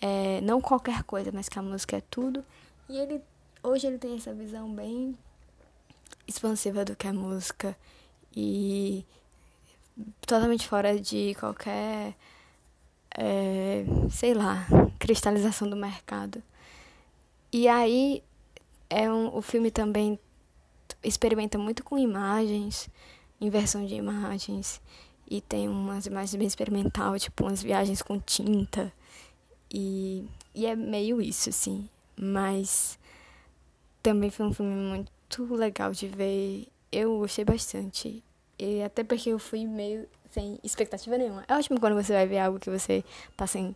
é 0.00 0.40
não 0.40 0.60
qualquer 0.60 1.02
coisa, 1.04 1.30
mas 1.32 1.48
que 1.48 1.58
a 1.58 1.62
música 1.62 1.96
é 1.96 2.02
tudo. 2.10 2.44
E 2.88 2.96
ele 2.96 3.20
hoje 3.62 3.86
ele 3.86 3.98
tem 3.98 4.16
essa 4.16 4.32
visão 4.32 4.72
bem 4.72 5.16
expansiva 6.26 6.84
do 6.84 6.94
que 6.94 7.06
é 7.06 7.12
música 7.12 7.76
e 8.36 9.04
totalmente 10.20 10.66
fora 10.66 10.98
de 10.98 11.34
qualquer 11.38 12.14
é, 13.16 13.84
sei 14.10 14.34
lá, 14.34 14.66
cristalização 14.98 15.68
do 15.68 15.76
mercado. 15.76 16.42
E 17.52 17.66
aí 17.66 18.22
é 18.88 19.10
um, 19.10 19.34
o 19.34 19.42
filme 19.42 19.70
também 19.70 20.18
experimenta 21.02 21.58
muito 21.58 21.82
com 21.82 21.98
imagens, 21.98 22.88
inversão 23.40 23.84
de 23.84 23.94
imagens, 23.94 24.80
e 25.30 25.40
tem 25.40 25.68
umas 25.68 26.06
imagens 26.06 26.34
bem 26.34 26.46
experimental, 26.46 27.18
tipo 27.18 27.44
umas 27.44 27.62
viagens 27.62 28.02
com 28.02 28.18
tinta. 28.18 28.92
E, 29.70 30.24
e 30.54 30.66
é 30.66 30.74
meio 30.74 31.20
isso, 31.20 31.48
assim. 31.48 31.88
Mas 32.16 32.98
também 34.02 34.30
foi 34.30 34.46
um 34.46 34.52
filme 34.52 34.74
muito 34.74 35.54
legal 35.54 35.92
de 35.92 36.08
ver. 36.08 36.68
Eu 36.90 37.18
gostei 37.18 37.44
bastante. 37.44 38.22
E 38.58 38.82
até 38.82 39.04
porque 39.04 39.30
eu 39.30 39.38
fui 39.38 39.66
meio 39.66 40.08
sem 40.30 40.58
expectativa 40.62 41.16
nenhuma. 41.16 41.44
É 41.48 41.54
ótimo 41.54 41.80
quando 41.80 41.94
você 41.94 42.12
vai 42.12 42.26
ver 42.26 42.38
algo 42.38 42.58
que 42.58 42.70
você 42.70 43.04
tá 43.36 43.46
sem 43.46 43.74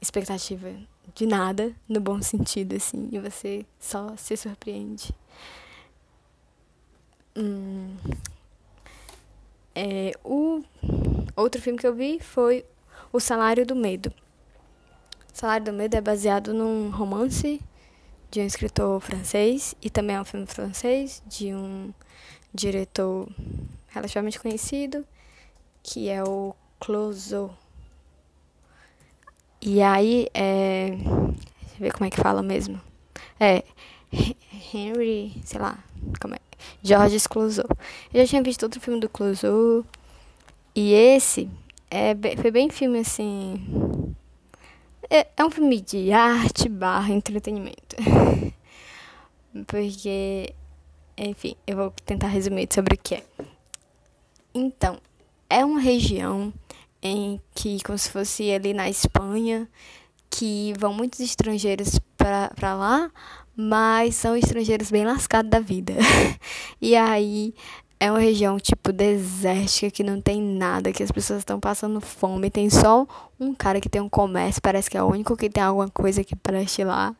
expectativa 0.00 0.74
de 1.14 1.26
nada, 1.26 1.74
no 1.88 2.00
bom 2.00 2.20
sentido, 2.22 2.74
assim, 2.76 3.08
e 3.12 3.18
você 3.18 3.64
só 3.78 4.16
se 4.16 4.36
surpreende. 4.36 5.12
Hum, 7.36 7.96
é, 9.74 10.12
o 10.22 10.62
outro 11.34 11.60
filme 11.60 11.78
que 11.78 11.86
eu 11.86 11.94
vi 11.94 12.20
foi 12.20 12.64
O 13.12 13.18
Salário 13.18 13.64
do 13.64 13.74
Medo. 13.74 14.12
Salário 15.32 15.66
do 15.66 15.72
Medo 15.72 15.96
é 15.96 16.00
baseado 16.00 16.52
num 16.52 16.90
romance 16.90 17.60
de 18.30 18.40
um 18.40 18.46
escritor 18.46 19.00
francês 19.00 19.74
e 19.82 19.90
também 19.90 20.16
é 20.16 20.20
um 20.20 20.24
filme 20.24 20.46
francês 20.46 21.22
de 21.26 21.54
um 21.54 21.92
diretor 22.54 23.28
relativamente 23.88 24.38
conhecido 24.38 25.04
que 25.82 26.08
é 26.08 26.22
o 26.22 26.54
Clouseau. 26.78 27.56
E 29.60 29.80
aí, 29.82 30.28
é. 30.34 30.90
Deixa 30.90 31.74
eu 31.74 31.80
ver 31.80 31.92
como 31.92 32.06
é 32.06 32.10
que 32.10 32.20
fala 32.20 32.42
mesmo. 32.42 32.80
É. 33.38 33.62
Henry, 34.74 35.40
sei 35.44 35.60
lá, 35.60 35.78
como 36.20 36.34
é? 36.34 36.38
Georges 36.82 37.26
Clouseau. 37.26 37.68
Eu 38.12 38.22
já 38.22 38.26
tinha 38.26 38.42
visto 38.42 38.62
outro 38.62 38.80
filme 38.80 39.00
do 39.00 39.08
Clouseau. 39.08 39.84
E 40.74 40.92
esse 40.92 41.48
é, 41.90 42.14
foi 42.40 42.50
bem 42.50 42.70
filme 42.70 43.00
assim. 43.00 44.14
É, 45.14 45.26
é 45.36 45.44
um 45.44 45.50
filme 45.50 45.78
de 45.78 46.10
arte 46.10 46.70
barra 46.70 47.12
entretenimento. 47.12 47.96
Porque, 49.68 50.54
enfim, 51.18 51.54
eu 51.66 51.76
vou 51.76 51.90
tentar 52.06 52.28
resumir 52.28 52.66
sobre 52.72 52.94
o 52.94 52.98
que 52.98 53.16
é. 53.16 53.24
Então, 54.54 54.98
é 55.50 55.62
uma 55.66 55.80
região 55.80 56.50
em 57.02 57.38
que, 57.54 57.82
como 57.84 57.98
se 57.98 58.10
fosse 58.10 58.50
ali 58.50 58.72
na 58.72 58.88
Espanha, 58.88 59.68
que 60.30 60.72
vão 60.78 60.94
muitos 60.94 61.20
estrangeiros 61.20 62.00
para 62.16 62.74
lá, 62.74 63.10
mas 63.54 64.14
são 64.14 64.34
estrangeiros 64.34 64.90
bem 64.90 65.04
lascados 65.04 65.50
da 65.50 65.60
vida. 65.60 65.92
e 66.80 66.96
aí 66.96 67.54
é 68.02 68.10
uma 68.10 68.18
região 68.18 68.58
tipo 68.58 68.92
desértica 68.92 69.88
que 69.88 70.02
não 70.02 70.20
tem 70.20 70.42
nada, 70.42 70.90
que 70.90 71.04
as 71.04 71.12
pessoas 71.12 71.38
estão 71.38 71.60
passando 71.60 72.00
fome, 72.00 72.50
tem 72.50 72.68
só 72.68 73.06
um 73.38 73.54
cara 73.54 73.80
que 73.80 73.88
tem 73.88 74.00
um 74.00 74.08
comércio, 74.08 74.60
parece 74.60 74.90
que 74.90 74.98
é 74.98 75.02
o 75.04 75.06
único 75.06 75.36
que 75.36 75.48
tem 75.48 75.62
alguma 75.62 75.88
coisa 75.88 76.24
que 76.24 76.34
preste 76.34 76.82
lá. 76.82 77.14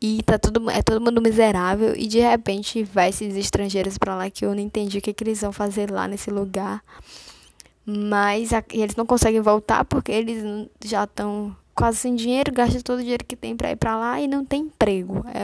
E 0.00 0.22
tá 0.22 0.38
tudo, 0.38 0.70
é 0.70 0.80
todo 0.80 0.98
mundo 0.98 1.20
miserável 1.20 1.94
e 1.94 2.06
de 2.06 2.20
repente 2.20 2.84
vai 2.84 3.10
esses 3.10 3.36
estrangeiros 3.36 3.98
para 3.98 4.16
lá 4.16 4.30
que 4.30 4.46
eu 4.46 4.54
não 4.54 4.60
entendi 4.60 4.96
o 4.96 5.02
que, 5.02 5.12
que 5.12 5.24
eles 5.24 5.42
vão 5.42 5.52
fazer 5.52 5.90
lá 5.90 6.08
nesse 6.08 6.30
lugar. 6.30 6.82
Mas 7.84 8.54
a, 8.54 8.64
eles 8.72 8.96
não 8.96 9.04
conseguem 9.04 9.42
voltar 9.42 9.84
porque 9.84 10.10
eles 10.10 10.42
já 10.86 11.04
estão 11.04 11.54
quase 11.74 11.98
sem 11.98 12.14
dinheiro, 12.14 12.50
gastam 12.50 12.80
todo 12.80 13.00
o 13.00 13.02
dinheiro 13.02 13.26
que 13.26 13.36
tem 13.36 13.54
para 13.54 13.72
ir 13.72 13.76
para 13.76 13.94
lá 13.94 14.18
e 14.18 14.26
não 14.26 14.42
tem 14.42 14.62
emprego. 14.62 15.22
É 15.34 15.42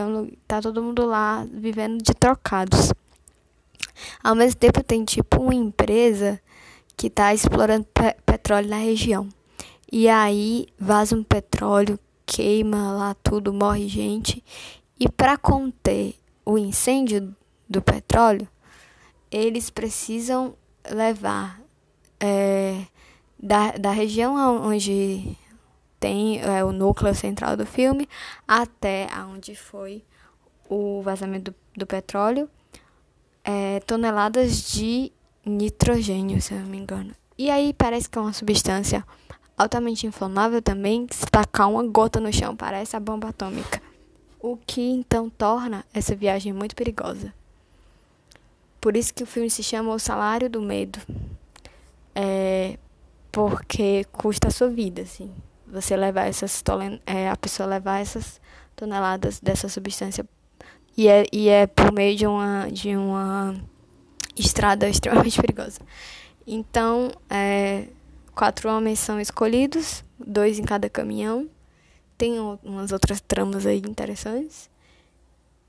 tá 0.49 0.63
todo 0.63 0.83
mundo 0.83 1.05
lá 1.05 1.47
vivendo 1.53 2.03
de 2.03 2.15
trocados. 2.15 2.95
Ao 4.23 4.35
mesmo 4.35 4.59
tempo 4.59 4.83
tem 4.83 5.05
tipo 5.05 5.43
uma 5.43 5.55
empresa 5.55 6.41
que 6.97 7.11
tá 7.11 7.35
explorando 7.35 7.87
pe 7.93 8.15
petróleo 8.25 8.69
na 8.69 8.79
região. 8.79 9.29
E 9.91 10.09
aí 10.09 10.67
vaza 10.79 11.17
um 11.17 11.23
petróleo 11.23 11.99
queima 12.27 12.93
lá 12.93 13.15
tudo, 13.15 13.53
morre 13.53 13.89
gente. 13.89 14.43
E 14.99 15.09
para 15.09 15.37
conter 15.37 16.15
o 16.45 16.59
incêndio 16.59 17.35
do 17.69 17.81
petróleo, 17.83 18.49
eles 19.31 19.71
precisam 19.71 20.55
levar 20.91 21.61
é, 22.21 22.85
da, 23.39 23.73
da 23.73 23.91
região 23.91 24.37
onde 24.67 25.37
tem 25.99 26.41
é, 26.41 26.65
o 26.65 26.73
núcleo 26.73 27.15
central 27.15 27.57
do 27.57 27.67
filme 27.67 28.09
até 28.47 29.09
onde 29.33 29.55
foi 29.55 30.05
o 30.69 31.03
vazamento 31.03 31.51
do, 31.51 31.57
do 31.79 31.87
petróleo, 31.87 32.49
é, 33.45 33.81
toneladas 33.81 34.73
de 34.73 35.13
nitrogênio, 35.45 36.41
se 36.41 36.55
eu 36.55 36.61
não 36.61 36.67
me 36.67 36.79
engano. 36.79 37.15
E 37.37 37.51
aí 37.51 37.73
parece 37.73 38.09
que 38.09 38.19
é 38.19 38.21
uma 38.21 38.33
substância 38.33 39.05
altamente 39.57 40.07
inflamável 40.07 40.63
também, 40.63 41.07
se 41.11 41.27
tacar 41.27 41.69
uma 41.69 41.87
gota 41.87 42.19
no 42.19 42.33
chão 42.33 42.57
parece 42.57 42.97
a 42.97 43.01
bomba 43.01 43.29
atômica. 43.29 43.81
O 44.41 44.57
que 44.57 44.83
então 44.83 45.31
torna 45.31 45.85
essa 45.93 46.15
viagem 46.15 46.53
muito 46.53 46.75
perigosa. 46.75 47.33
Por 48.81 48.97
isso 48.97 49.15
que 49.15 49.23
o 49.23 49.27
filme 49.27 49.49
se 49.49 49.63
chama 49.63 49.95
O 49.95 49.99
Salário 49.99 50.51
do 50.51 50.61
Medo. 50.61 50.99
É 52.15 52.79
porque 53.35 54.05
custa 54.13 54.47
a 54.47 54.51
sua 54.51 54.69
vida, 54.69 55.03
assim. 55.03 55.29
Você 55.67 55.97
levar 55.97 56.27
essas 56.27 56.63
é, 57.05 57.29
a 57.29 57.37
pessoa 57.37 57.69
levar 57.69 57.99
essas 57.99 58.41
toneladas 58.77 59.41
dessa 59.41 59.69
substância 59.69 60.25
e 60.97 61.09
é, 61.09 61.25
e 61.33 61.49
é 61.49 61.67
por 61.67 61.93
meio 61.93 62.17
de 62.17 62.27
uma 62.27 62.69
de 62.71 62.97
uma 62.97 63.55
estrada 64.37 64.89
extremamente 64.91 65.41
perigosa. 65.41 65.81
Então, 66.47 67.11
é, 67.31 67.89
Quatro 68.35 68.69
homens 68.69 68.99
são 68.99 69.21
escolhidos, 69.21 70.03
dois 70.19 70.59
em 70.59 70.65
cada 70.65 70.91
caminhão. 70.91 71.49
Tem 72.19 72.41
umas 72.65 72.91
outras 72.91 73.21
tramas 73.21 73.65
aí 73.65 73.79
interessantes. 73.79 74.69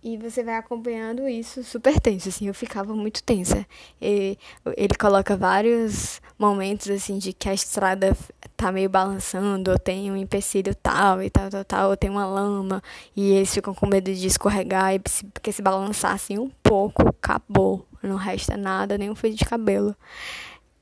E 0.07 0.17
você 0.17 0.43
vai 0.43 0.53
acompanhando 0.53 1.27
isso 1.27 1.63
super 1.63 1.99
tenso, 1.99 2.29
assim, 2.29 2.47
eu 2.47 2.53
ficava 2.53 2.95
muito 2.95 3.23
tensa. 3.23 3.65
E 3.99 4.37
ele 4.77 4.93
coloca 4.93 5.35
vários 5.35 6.21
momentos, 6.37 6.87
assim, 6.91 7.17
de 7.17 7.33
que 7.33 7.49
a 7.49 7.55
estrada 7.55 8.15
tá 8.55 8.71
meio 8.71 8.87
balançando, 8.87 9.71
ou 9.71 9.79
tem 9.79 10.11
um 10.11 10.15
empecilho 10.15 10.75
tal 10.75 11.23
e 11.23 11.29
tal, 11.31 11.49
tal, 11.49 11.65
tal, 11.65 11.89
ou 11.89 11.97
tem 11.97 12.11
uma 12.11 12.27
lama, 12.27 12.83
e 13.15 13.31
eles 13.31 13.51
ficam 13.51 13.73
com 13.73 13.87
medo 13.87 14.13
de 14.13 14.27
escorregar, 14.27 14.93
e 14.93 14.99
porque 14.99 15.51
se 15.51 15.63
balançar, 15.63 16.13
assim, 16.13 16.37
um 16.37 16.51
pouco, 16.61 17.09
acabou. 17.09 17.83
Não 18.03 18.15
resta 18.15 18.55
nada, 18.55 18.99
nem 18.99 19.09
um 19.09 19.15
fio 19.15 19.33
de 19.33 19.43
cabelo. 19.43 19.95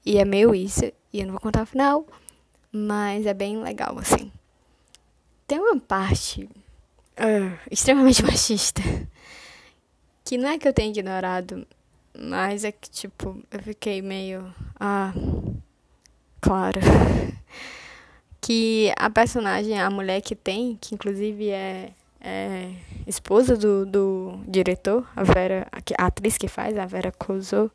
E 0.05 0.17
é 0.17 0.25
meio 0.25 0.53
isso. 0.53 0.83
E 1.13 1.21
eu 1.21 1.27
não 1.27 1.31
vou 1.31 1.39
contar 1.39 1.63
o 1.63 1.65
final, 1.65 2.05
mas 2.73 3.25
é 3.25 3.33
bem 3.33 3.63
legal, 3.63 3.97
assim. 3.97 4.29
Tem 5.47 5.57
uma 5.57 5.79
parte 5.79 6.43
uh, 6.43 7.57
extremamente 7.71 8.21
machista 8.27 8.81
que 10.23 10.37
não 10.37 10.49
é 10.49 10.57
que 10.57 10.67
eu 10.67 10.73
tenha 10.73 10.89
ignorado, 10.89 11.65
mas 12.17 12.63
é 12.63 12.71
que, 12.71 12.89
tipo, 12.89 13.41
eu 13.51 13.59
fiquei 13.61 14.01
meio. 14.01 14.53
Ah, 14.79 15.13
claro. 16.41 16.79
que 18.41 18.93
a 18.97 19.09
personagem, 19.09 19.79
a 19.79 19.89
mulher 19.89 20.21
que 20.21 20.35
tem, 20.35 20.77
que 20.79 20.93
inclusive 20.93 21.49
é, 21.49 21.91
é 22.19 22.71
esposa 23.07 23.55
do, 23.55 23.85
do 23.85 24.39
diretor, 24.47 25.07
a 25.15 25.23
Vera, 25.23 25.67
a 25.97 26.05
atriz 26.05 26.37
que 26.37 26.47
faz, 26.47 26.77
a 26.77 26.85
Vera 26.85 27.11
Clouseau, 27.11 27.71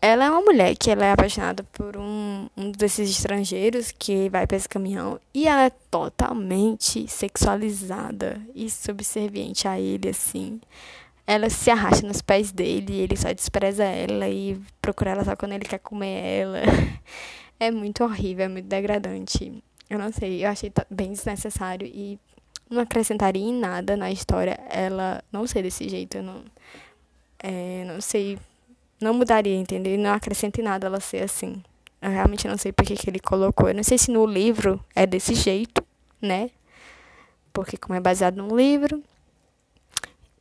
ela 0.00 0.26
é 0.26 0.30
uma 0.30 0.42
mulher 0.42 0.76
que 0.76 0.90
ela 0.90 1.06
é 1.06 1.12
apaixonada 1.12 1.64
por 1.72 1.96
um, 1.96 2.46
um 2.54 2.70
desses 2.70 3.08
estrangeiros 3.08 3.90
que 3.90 4.28
vai 4.28 4.46
para 4.46 4.56
esse 4.56 4.68
caminhão 4.68 5.18
e 5.32 5.48
ela 5.48 5.64
é 5.64 5.70
totalmente 5.90 7.08
sexualizada 7.08 8.38
e 8.54 8.68
subserviente 8.68 9.66
a 9.66 9.80
ele, 9.80 10.10
assim. 10.10 10.60
Ela 11.26 11.48
se 11.48 11.70
arrasta 11.70 12.06
nos 12.06 12.20
pés 12.20 12.52
dele, 12.52 13.00
ele 13.00 13.16
só 13.16 13.32
despreza 13.32 13.84
ela 13.84 14.28
e 14.28 14.60
procura 14.82 15.12
ela 15.12 15.24
só 15.24 15.34
quando 15.34 15.52
ele 15.52 15.64
quer 15.64 15.78
comer 15.78 16.40
ela. 16.40 16.60
É 17.60 17.70
muito 17.70 18.02
horrível, 18.02 18.46
é 18.46 18.48
muito 18.48 18.66
degradante. 18.66 19.62
Eu 19.88 19.96
não 19.96 20.10
sei, 20.12 20.44
eu 20.44 20.50
achei 20.50 20.72
bem 20.90 21.12
desnecessário 21.12 21.86
e 21.86 22.18
não 22.68 22.82
acrescentaria 22.82 23.40
em 23.40 23.54
nada 23.54 23.96
na 23.96 24.10
história 24.10 24.58
ela 24.68 25.22
não 25.30 25.46
ser 25.46 25.62
desse 25.62 25.88
jeito. 25.88 26.16
Eu 26.16 26.24
não, 26.24 26.44
é, 27.38 27.84
não 27.86 28.00
sei 28.00 28.36
não 29.00 29.12
mudaria, 29.12 29.54
entendeu? 29.54 29.98
Não 29.98 30.12
acrescenta 30.12 30.60
em 30.60 30.64
nada 30.64 30.86
ela 30.86 31.00
ser 31.00 31.22
assim. 31.22 31.62
Eu 32.00 32.10
realmente 32.10 32.48
não 32.48 32.56
sei 32.56 32.72
porque 32.72 32.94
que 32.94 33.08
ele 33.08 33.20
colocou. 33.20 33.68
Eu 33.68 33.74
não 33.74 33.82
sei 33.82 33.98
se 33.98 34.10
no 34.10 34.26
livro 34.26 34.82
é 34.94 35.06
desse 35.06 35.34
jeito, 35.34 35.84
né? 36.20 36.50
Porque 37.52 37.76
como 37.76 37.94
é 37.94 38.00
baseado 38.00 38.36
num 38.36 38.56
livro. 38.56 39.02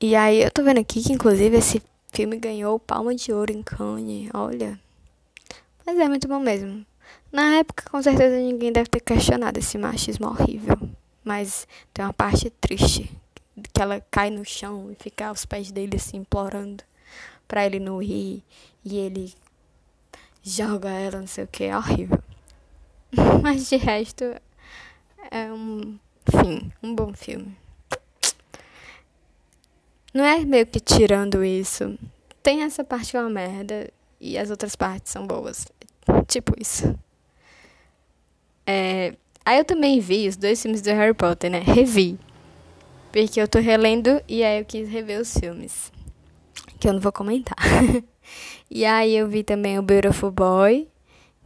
E 0.06 0.18
aí 0.18 0.44
eu 0.44 0.52
tô 0.52 0.62
vendo 0.62 0.82
aqui 0.82 1.02
que 1.02 1.13
inclusive 1.13 1.56
esse 1.56 1.82
filme 2.12 2.36
ganhou 2.38 2.78
Palma 2.78 3.16
de 3.16 3.32
Ouro 3.32 3.54
em 3.54 3.63
Cannes. 3.63 4.30
Olha. 4.34 4.78
Mas 5.86 5.98
é 5.98 6.10
muito 6.10 6.28
bom 6.28 6.39
mesmo. 6.39 6.86
Na 7.32 7.56
época, 7.56 7.89
com 7.89 8.02
certeza, 8.04 8.36
ninguém 8.36 8.74
deve 8.74 8.89
ter 8.89 9.00
questionado 9.00 9.58
esse 9.58 9.78
machismo 9.78 10.28
horrível. 10.28 10.78
Mas 11.24 11.66
tem 11.94 12.04
uma 12.04 12.12
parte 12.12 12.50
triste. 12.50 13.10
Que 13.72 13.82
ela 13.82 14.06
cai 14.12 14.30
no 14.30 14.44
chão 14.44 14.92
e 14.92 15.02
fica 15.02 15.28
aos 15.28 15.46
pés 15.46 15.72
dele 15.72 15.96
assim, 15.96 16.18
implorando 16.18 16.84
pra 17.48 17.66
ele 17.66 17.80
não 17.80 18.04
rir. 18.04 18.44
E 18.84 18.98
ele 18.98 19.34
joga 20.44 20.89
ela, 20.89 21.22
não 21.22 21.28
sei 21.28 21.46
o 21.46 21.48
que, 21.48 21.63
é 21.63 21.78
horrível. 21.78 22.22
Mas 23.42 23.70
de 23.70 23.78
resto, 23.78 24.26
é 25.32 25.50
um 25.50 25.98
fim, 26.30 26.74
um 26.84 26.94
bom 26.94 27.13
filme. 27.13 27.62
Não 30.13 30.23
é 30.23 30.39
meio 30.45 30.65
que 30.65 30.80
tirando 30.80 31.43
isso. 31.43 31.97
Tem 32.41 32.62
essa 32.62 32.84
parte 32.84 33.12
que 33.12 33.17
é 33.17 33.19
uma 33.19 33.30
merda 33.30 33.89
e 34.19 34.38
as 34.38 34.49
outras 34.49 34.76
partes 34.76 35.12
são 35.12 35.26
boas. 35.26 35.65
Tipo 36.28 36.54
isso. 36.60 36.97
É, 38.65 39.15
aí 39.45 39.58
eu 39.58 39.65
também 39.65 39.99
vi 39.99 40.28
os 40.28 40.38
dois 40.38 40.62
filmes 40.62 40.82
do 40.82 40.89
Harry 40.89 41.13
Potter, 41.13 41.49
né? 41.49 41.60
Revi. 41.60 42.19
Porque 43.12 43.39
eu 43.39 43.47
tô 43.47 43.60
relendo 43.60 44.21
e 44.28 44.43
aí 44.43 44.60
eu 44.60 44.65
quis 44.65 44.89
rever 44.89 45.19
os 45.19 45.34
filmes 45.38 45.91
que 46.80 46.89
eu 46.89 46.93
não 46.93 46.99
vou 46.99 47.12
comentar. 47.12 47.56
e 48.69 48.84
aí 48.84 49.15
eu 49.15 49.28
vi 49.28 49.41
também 49.41 49.80
o 49.80 49.82
Beautiful 49.82 50.32
Boy, 50.32 50.89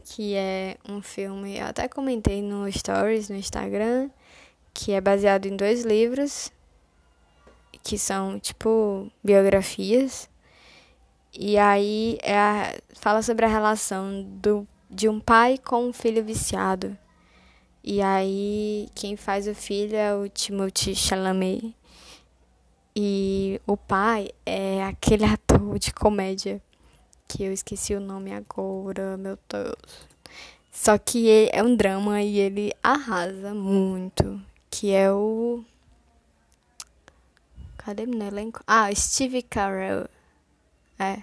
que 0.04 0.34
é 0.34 0.76
um 0.88 1.00
filme, 1.00 1.58
eu 1.58 1.66
até 1.66 1.86
comentei 1.86 2.42
no 2.42 2.70
Stories, 2.72 3.28
no 3.28 3.36
Instagram, 3.36 4.10
que 4.74 4.90
é 4.90 5.00
baseado 5.00 5.46
em 5.46 5.54
dois 5.54 5.84
livros, 5.84 6.50
que 7.88 7.96
são, 7.96 8.38
tipo, 8.38 9.10
biografias. 9.24 10.28
E 11.32 11.56
aí 11.56 12.18
é 12.22 12.38
a, 12.38 12.74
fala 12.92 13.22
sobre 13.22 13.46
a 13.46 13.48
relação 13.48 14.22
do, 14.22 14.68
de 14.90 15.08
um 15.08 15.18
pai 15.18 15.56
com 15.56 15.86
um 15.88 15.92
filho 15.94 16.22
viciado. 16.22 16.94
E 17.82 18.02
aí 18.02 18.90
quem 18.94 19.16
faz 19.16 19.48
o 19.48 19.54
filho 19.54 19.96
é 19.96 20.14
o 20.14 20.28
Timothy 20.28 20.94
Chalamet. 20.94 21.74
E 22.94 23.58
o 23.66 23.74
pai 23.74 24.32
é 24.44 24.84
aquele 24.84 25.24
ator 25.32 25.78
de 25.78 25.90
comédia 25.94 26.60
que 27.26 27.42
eu 27.42 27.52
esqueci 27.54 27.94
o 27.94 28.00
nome 28.00 28.34
agora, 28.34 29.16
meu 29.16 29.38
Deus. 29.48 30.06
Só 30.70 30.98
que 30.98 31.48
é 31.50 31.62
um 31.62 31.74
drama 31.74 32.20
e 32.20 32.38
ele 32.38 32.70
arrasa 32.82 33.54
muito. 33.54 34.38
Que 34.68 34.92
é 34.92 35.10
o. 35.10 35.64
Cadê 37.88 38.04
meu 38.04 38.20
elenco? 38.20 38.62
Ah, 38.66 38.94
Steve 38.94 39.40
Carell. 39.40 40.06
É. 40.98 41.22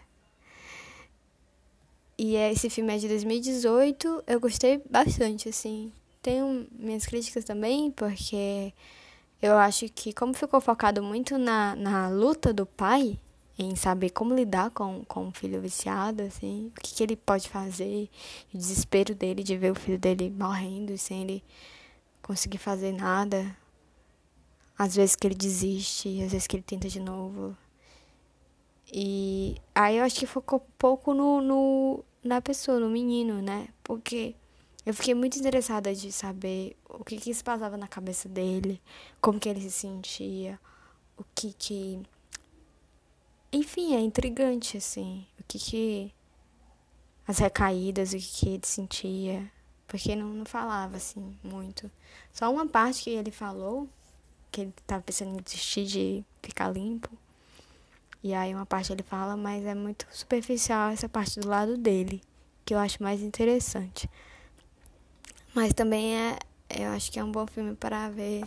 E 2.17 2.35
é, 2.35 2.51
esse 2.51 2.71
filme 2.71 2.95
é 2.95 2.97
de 2.97 3.07
2018. 3.07 4.23
Eu 4.25 4.39
gostei 4.39 4.81
bastante, 4.89 5.47
assim. 5.47 5.93
Tenho 6.23 6.65
minhas 6.71 7.05
críticas 7.05 7.45
também, 7.45 7.91
porque 7.91 8.73
eu 9.39 9.55
acho 9.59 9.87
que 9.89 10.11
como 10.11 10.33
ficou 10.33 10.59
focado 10.59 11.03
muito 11.03 11.37
na, 11.37 11.75
na 11.75 12.09
luta 12.09 12.51
do 12.51 12.65
pai, 12.65 13.19
em 13.59 13.75
saber 13.75 14.09
como 14.09 14.33
lidar 14.33 14.71
com, 14.71 15.05
com 15.05 15.27
o 15.27 15.31
filho 15.31 15.61
viciado, 15.61 16.23
assim, 16.23 16.71
o 16.75 16.81
que, 16.81 16.95
que 16.95 17.03
ele 17.03 17.15
pode 17.15 17.47
fazer, 17.47 18.09
o 18.51 18.57
desespero 18.57 19.13
dele 19.13 19.43
de 19.43 19.55
ver 19.55 19.71
o 19.71 19.75
filho 19.75 19.99
dele 19.99 20.31
morrendo 20.31 20.97
sem 20.97 21.21
ele 21.21 21.43
conseguir 22.23 22.57
fazer 22.57 22.91
nada, 22.91 23.55
às 24.77 24.95
vezes 24.95 25.15
que 25.15 25.27
ele 25.27 25.35
desiste, 25.35 26.21
às 26.21 26.31
vezes 26.31 26.47
que 26.47 26.55
ele 26.55 26.63
tenta 26.63 26.87
de 26.87 26.99
novo. 26.99 27.55
E 28.91 29.55
aí 29.73 29.97
eu 29.97 30.03
acho 30.03 30.19
que 30.19 30.25
focou 30.25 30.59
pouco 30.77 31.13
no, 31.13 31.41
no, 31.41 32.03
na 32.23 32.41
pessoa, 32.41 32.79
no 32.79 32.89
menino, 32.89 33.41
né? 33.41 33.69
Porque 33.83 34.35
eu 34.85 34.93
fiquei 34.93 35.15
muito 35.15 35.39
interessada 35.39 35.93
de 35.93 36.11
saber 36.11 36.77
o 36.89 37.03
que 37.03 37.17
que 37.17 37.33
se 37.33 37.43
passava 37.43 37.77
na 37.77 37.87
cabeça 37.87 38.29
dele, 38.29 38.81
como 39.19 39.39
que 39.39 39.49
ele 39.49 39.61
se 39.61 39.71
sentia, 39.71 40.59
o 41.17 41.23
que 41.33 41.53
que... 41.53 42.01
Enfim, 43.51 43.95
é 43.95 43.99
intrigante, 43.99 44.77
assim, 44.77 45.25
o 45.39 45.43
que 45.47 45.57
que... 45.57 46.13
As 47.27 47.39
recaídas, 47.39 48.13
o 48.13 48.17
que 48.17 48.27
que 48.27 48.49
ele 48.49 48.65
sentia, 48.65 49.51
porque 49.87 50.15
não, 50.15 50.27
não 50.27 50.45
falava, 50.45 50.97
assim, 50.97 51.35
muito. 51.43 51.89
Só 52.31 52.51
uma 52.53 52.67
parte 52.67 53.03
que 53.03 53.09
ele 53.09 53.31
falou 53.31 53.89
que 54.55 54.61
ele 54.61 54.73
tava 54.87 55.03
pensando 55.03 55.37
em 55.37 55.43
desistir 55.43 55.85
de 55.85 56.23
ficar 56.41 56.69
limpo. 56.69 57.09
E 58.23 58.33
aí 58.33 58.55
uma 58.55 58.65
parte 58.65 58.93
ele 58.93 59.03
fala, 59.03 59.35
mas 59.35 59.65
é 59.65 59.75
muito 59.75 60.07
superficial 60.09 60.91
essa 60.91 61.09
parte 61.09 61.41
do 61.41 61.49
lado 61.49 61.75
dele, 61.77 62.23
que 62.63 62.73
eu 62.73 62.79
acho 62.79 63.03
mais 63.03 63.21
interessante. 63.21 64.09
Mas 65.53 65.73
também 65.73 66.15
é, 66.15 66.39
eu 66.69 66.89
acho 66.91 67.11
que 67.11 67.19
é 67.19 67.23
um 67.23 67.31
bom 67.31 67.45
filme 67.45 67.75
para 67.75 68.09
ver 68.09 68.45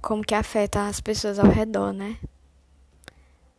como 0.00 0.22
que 0.22 0.32
afeta 0.34 0.86
as 0.86 1.00
pessoas 1.00 1.40
ao 1.40 1.50
redor, 1.50 1.92
né? 1.92 2.16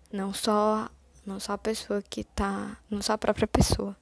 Não 0.09 0.33
só 0.33 0.89
não 1.25 1.39
só 1.39 1.53
a 1.53 1.57
pessoa 1.57 2.01
que 2.01 2.23
tá, 2.23 2.77
não 2.89 3.01
só 3.01 3.13
a 3.13 3.17
própria 3.17 3.47
pessoa. 3.47 3.95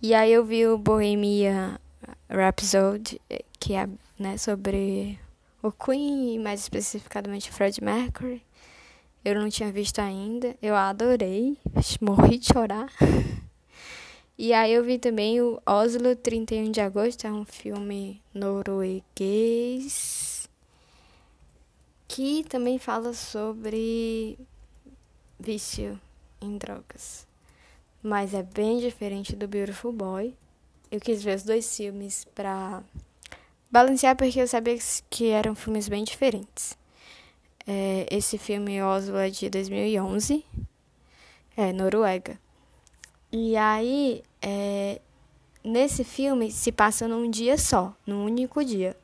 E 0.00 0.12
aí 0.12 0.32
eu 0.32 0.44
vi 0.44 0.66
o 0.66 0.76
Bohemia 0.76 1.80
Rhapsody, 2.28 3.20
que 3.60 3.74
é, 3.74 3.88
né, 4.18 4.36
sobre 4.36 5.18
o 5.62 5.70
Queen, 5.70 6.38
mais 6.38 6.60
especificadamente 6.60 7.50
Fred 7.50 7.82
Mercury. 7.82 8.42
Eu 9.24 9.36
não 9.36 9.48
tinha 9.48 9.70
visto 9.70 10.00
ainda, 10.00 10.56
eu 10.60 10.74
adorei, 10.74 11.56
morri 12.02 12.38
de 12.38 12.52
chorar. 12.52 12.90
E 14.36 14.52
aí 14.52 14.72
eu 14.72 14.82
vi 14.82 14.98
também 14.98 15.40
o 15.40 15.62
Oslo 15.64 16.16
31 16.16 16.72
de 16.72 16.80
agosto, 16.80 17.26
é 17.26 17.32
um 17.32 17.44
filme 17.44 18.20
norueguês 18.34 20.32
que 22.08 22.44
também 22.44 22.78
fala 22.78 23.14
sobre 23.14 24.38
vício 25.40 25.98
em 26.40 26.58
drogas. 26.58 27.26
Mas 28.02 28.34
é 28.34 28.42
bem 28.42 28.80
diferente 28.80 29.34
do 29.34 29.48
Beautiful 29.48 29.92
Boy. 29.92 30.34
Eu 30.90 31.00
quis 31.00 31.22
ver 31.22 31.36
os 31.36 31.42
dois 31.42 31.74
filmes 31.74 32.26
pra 32.34 32.82
balancear 33.72 34.14
porque 34.14 34.38
eu 34.38 34.46
sabia 34.46 34.76
que 35.08 35.30
eram 35.30 35.54
filmes 35.54 35.88
bem 35.88 36.04
diferentes. 36.04 36.76
É, 37.66 38.06
esse 38.10 38.36
filme 38.36 38.82
Oslo 38.82 39.16
é 39.16 39.30
de 39.30 39.48
2011, 39.48 40.44
é 41.56 41.72
Noruega. 41.72 42.38
E 43.32 43.56
aí, 43.56 44.22
é, 44.42 45.00
nesse 45.64 46.04
filme 46.04 46.52
se 46.52 46.70
passa 46.70 47.08
num 47.08 47.30
dia 47.30 47.56
só, 47.56 47.96
num 48.06 48.26
único 48.26 48.62
dia. 48.62 48.94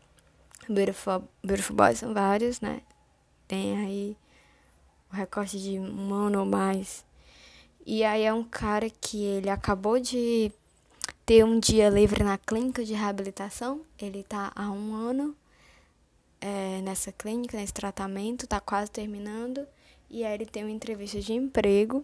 Beautiful, 0.68 1.24
Beautiful 1.42 1.74
Boys 1.74 1.98
são 1.98 2.12
vários, 2.12 2.60
né? 2.60 2.82
Tem 3.46 3.78
aí 3.78 4.16
o 5.10 5.16
recorte 5.16 5.58
de 5.58 5.78
um 5.78 6.12
ano 6.12 6.40
ou 6.40 6.44
mais. 6.44 7.06
E 7.86 8.04
aí 8.04 8.24
é 8.24 8.34
um 8.34 8.44
cara 8.44 8.90
que 8.90 9.24
ele 9.24 9.48
acabou 9.48 9.98
de 9.98 10.52
ter 11.28 11.44
um 11.44 11.60
dia 11.60 11.90
livre 11.90 12.24
na 12.24 12.38
clínica 12.38 12.82
de 12.82 12.94
reabilitação. 12.94 13.82
Ele 14.00 14.20
está 14.20 14.50
há 14.56 14.70
um 14.70 14.94
ano 14.94 15.36
é, 16.40 16.80
nessa 16.80 17.12
clínica, 17.12 17.58
nesse 17.58 17.74
tratamento, 17.74 18.44
está 18.44 18.58
quase 18.60 18.90
terminando. 18.90 19.66
E 20.08 20.24
aí 20.24 20.32
ele 20.32 20.46
tem 20.46 20.64
uma 20.64 20.70
entrevista 20.70 21.20
de 21.20 21.34
emprego. 21.34 22.02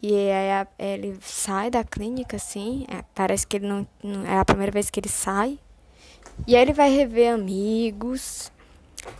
E 0.00 0.14
aí 0.14 0.66
ele 0.78 1.18
sai 1.20 1.70
da 1.70 1.84
clínica, 1.84 2.36
assim. 2.36 2.86
É, 2.88 3.04
parece 3.14 3.46
que 3.46 3.58
ele 3.58 3.66
não, 3.66 3.86
não. 4.02 4.24
É 4.24 4.38
a 4.38 4.44
primeira 4.44 4.72
vez 4.72 4.88
que 4.88 5.00
ele 5.00 5.10
sai. 5.10 5.58
E 6.46 6.56
aí 6.56 6.62
ele 6.62 6.72
vai 6.72 6.88
rever 6.88 7.30
amigos. 7.30 8.50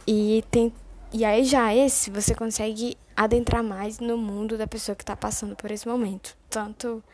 E 0.06 0.42
tem. 0.50 0.72
E 1.12 1.26
aí 1.26 1.44
já 1.44 1.74
esse 1.74 2.10
você 2.10 2.34
consegue 2.34 2.96
adentrar 3.14 3.62
mais 3.62 3.98
no 3.98 4.16
mundo 4.16 4.56
da 4.56 4.66
pessoa 4.66 4.96
que 4.96 5.02
está 5.02 5.14
passando 5.14 5.54
por 5.54 5.70
esse 5.70 5.86
momento. 5.86 6.34
Tanto 6.48 7.04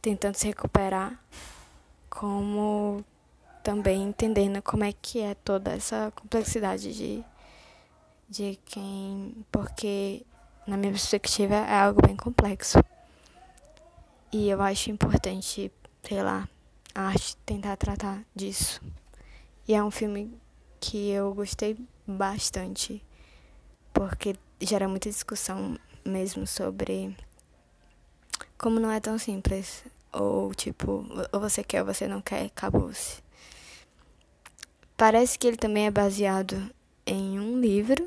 tentando 0.00 0.36
se 0.36 0.46
recuperar, 0.46 1.18
como 2.08 3.04
também 3.62 4.02
entendendo 4.02 4.62
como 4.62 4.84
é 4.84 4.92
que 4.92 5.20
é 5.20 5.34
toda 5.34 5.72
essa 5.72 6.12
complexidade 6.14 6.94
de, 6.94 7.24
de 8.28 8.58
quem. 8.64 9.44
Porque, 9.52 10.24
na 10.66 10.76
minha 10.76 10.92
perspectiva, 10.92 11.54
é 11.54 11.80
algo 11.80 12.00
bem 12.00 12.16
complexo. 12.16 12.78
E 14.32 14.48
eu 14.48 14.60
acho 14.62 14.90
importante, 14.90 15.70
sei 16.02 16.22
lá, 16.22 16.48
a 16.94 17.08
arte 17.08 17.36
tentar 17.44 17.76
tratar 17.76 18.22
disso. 18.34 18.80
E 19.66 19.74
é 19.74 19.82
um 19.82 19.90
filme 19.90 20.32
que 20.80 21.10
eu 21.10 21.34
gostei 21.34 21.76
bastante, 22.06 23.04
porque 23.92 24.36
gera 24.60 24.88
muita 24.88 25.10
discussão 25.10 25.78
mesmo 26.04 26.46
sobre 26.46 27.14
como 28.58 28.80
não 28.80 28.90
é 28.90 29.00
tão 29.00 29.16
simples. 29.16 29.84
Ou 30.12 30.52
tipo, 30.54 31.06
ou 31.32 31.40
você 31.40 31.62
quer 31.62 31.80
ou 31.80 31.86
você 31.86 32.08
não 32.08 32.20
quer, 32.20 32.46
acabou-se. 32.46 33.22
Parece 34.96 35.38
que 35.38 35.46
ele 35.46 35.56
também 35.56 35.86
é 35.86 35.90
baseado 35.90 36.70
em 37.06 37.38
um 37.38 37.60
livro 37.60 38.06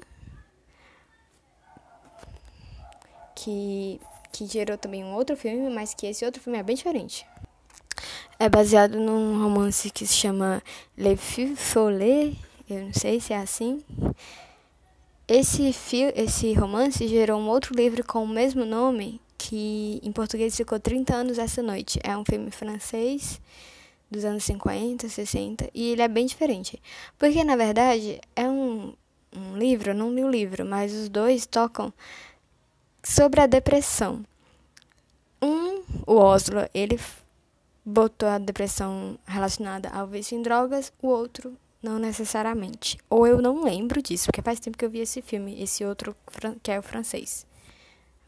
que, 3.34 4.00
que 4.32 4.46
gerou 4.46 4.78
também 4.78 5.04
um 5.04 5.14
outro 5.14 5.36
filme, 5.38 5.74
mas 5.74 5.94
que 5.94 6.06
esse 6.06 6.26
outro 6.26 6.42
filme 6.42 6.60
é 6.60 6.64
bem 6.64 6.76
diferente. 6.76 7.26
É 8.38 8.50
baseado 8.50 9.00
num 9.00 9.42
romance 9.42 9.90
que 9.90 10.06
se 10.06 10.16
chama 10.16 10.62
Le 10.98 11.16
Feu 11.16 11.56
Follet, 11.56 12.38
eu 12.70 12.86
não 12.86 12.94
sei 12.94 13.20
se 13.20 13.34
é 13.34 13.38
assim. 13.38 13.84
Esse, 15.28 15.74
esse 16.16 16.54
romance 16.54 17.08
gerou 17.08 17.40
um 17.40 17.48
outro 17.48 17.74
livro 17.76 18.04
com 18.04 18.24
o 18.24 18.28
mesmo 18.28 18.66
nome, 18.66 19.22
que 19.52 20.00
em 20.02 20.14
português 20.14 20.56
ficou 20.56 20.80
30 20.80 21.14
anos 21.14 21.38
essa 21.38 21.62
noite. 21.62 22.00
É 22.06 22.16
um 22.16 22.24
filme 22.24 22.50
francês 22.52 23.42
dos 24.10 24.24
anos 24.24 24.46
50, 24.46 25.10
60 25.10 25.70
e 25.74 25.92
ele 25.92 26.02
é 26.02 26.08
bem 26.08 26.26
diferente. 26.26 26.82
Porque 27.20 27.44
na 27.44 27.58
verdade 27.58 28.22
é 28.34 28.48
um, 28.48 28.94
um 29.36 29.58
livro, 29.58 29.94
não 29.94 30.16
li 30.16 30.24
o 30.24 30.30
livro, 30.30 30.66
mas 30.66 30.94
os 30.94 31.10
dois 31.10 31.46
tocam 31.46 31.92
sobre 33.04 33.42
a 33.42 33.46
depressão. 33.46 34.26
Um, 35.42 35.84
o 36.08 36.16
Oslo, 36.16 36.62
ele 36.74 36.98
botou 37.84 38.30
a 38.30 38.38
depressão 38.38 39.20
relacionada 39.26 39.90
ao 39.90 40.08
vício 40.08 40.38
em 40.38 40.42
drogas, 40.42 40.94
o 41.02 41.10
outro 41.10 41.58
não 41.84 42.00
necessariamente. 42.00 42.98
Ou 43.10 43.28
eu 43.28 43.42
não 43.42 43.66
lembro 43.66 44.02
disso, 44.02 44.28
porque 44.28 44.42
faz 44.42 44.62
tempo 44.62 44.78
que 44.78 44.86
eu 44.86 44.90
vi 44.90 45.00
esse 45.00 45.22
filme, 45.22 45.62
esse 45.62 45.84
outro 45.84 46.16
que 46.64 46.72
é 46.72 46.80
o 46.80 46.82
francês. 46.82 47.46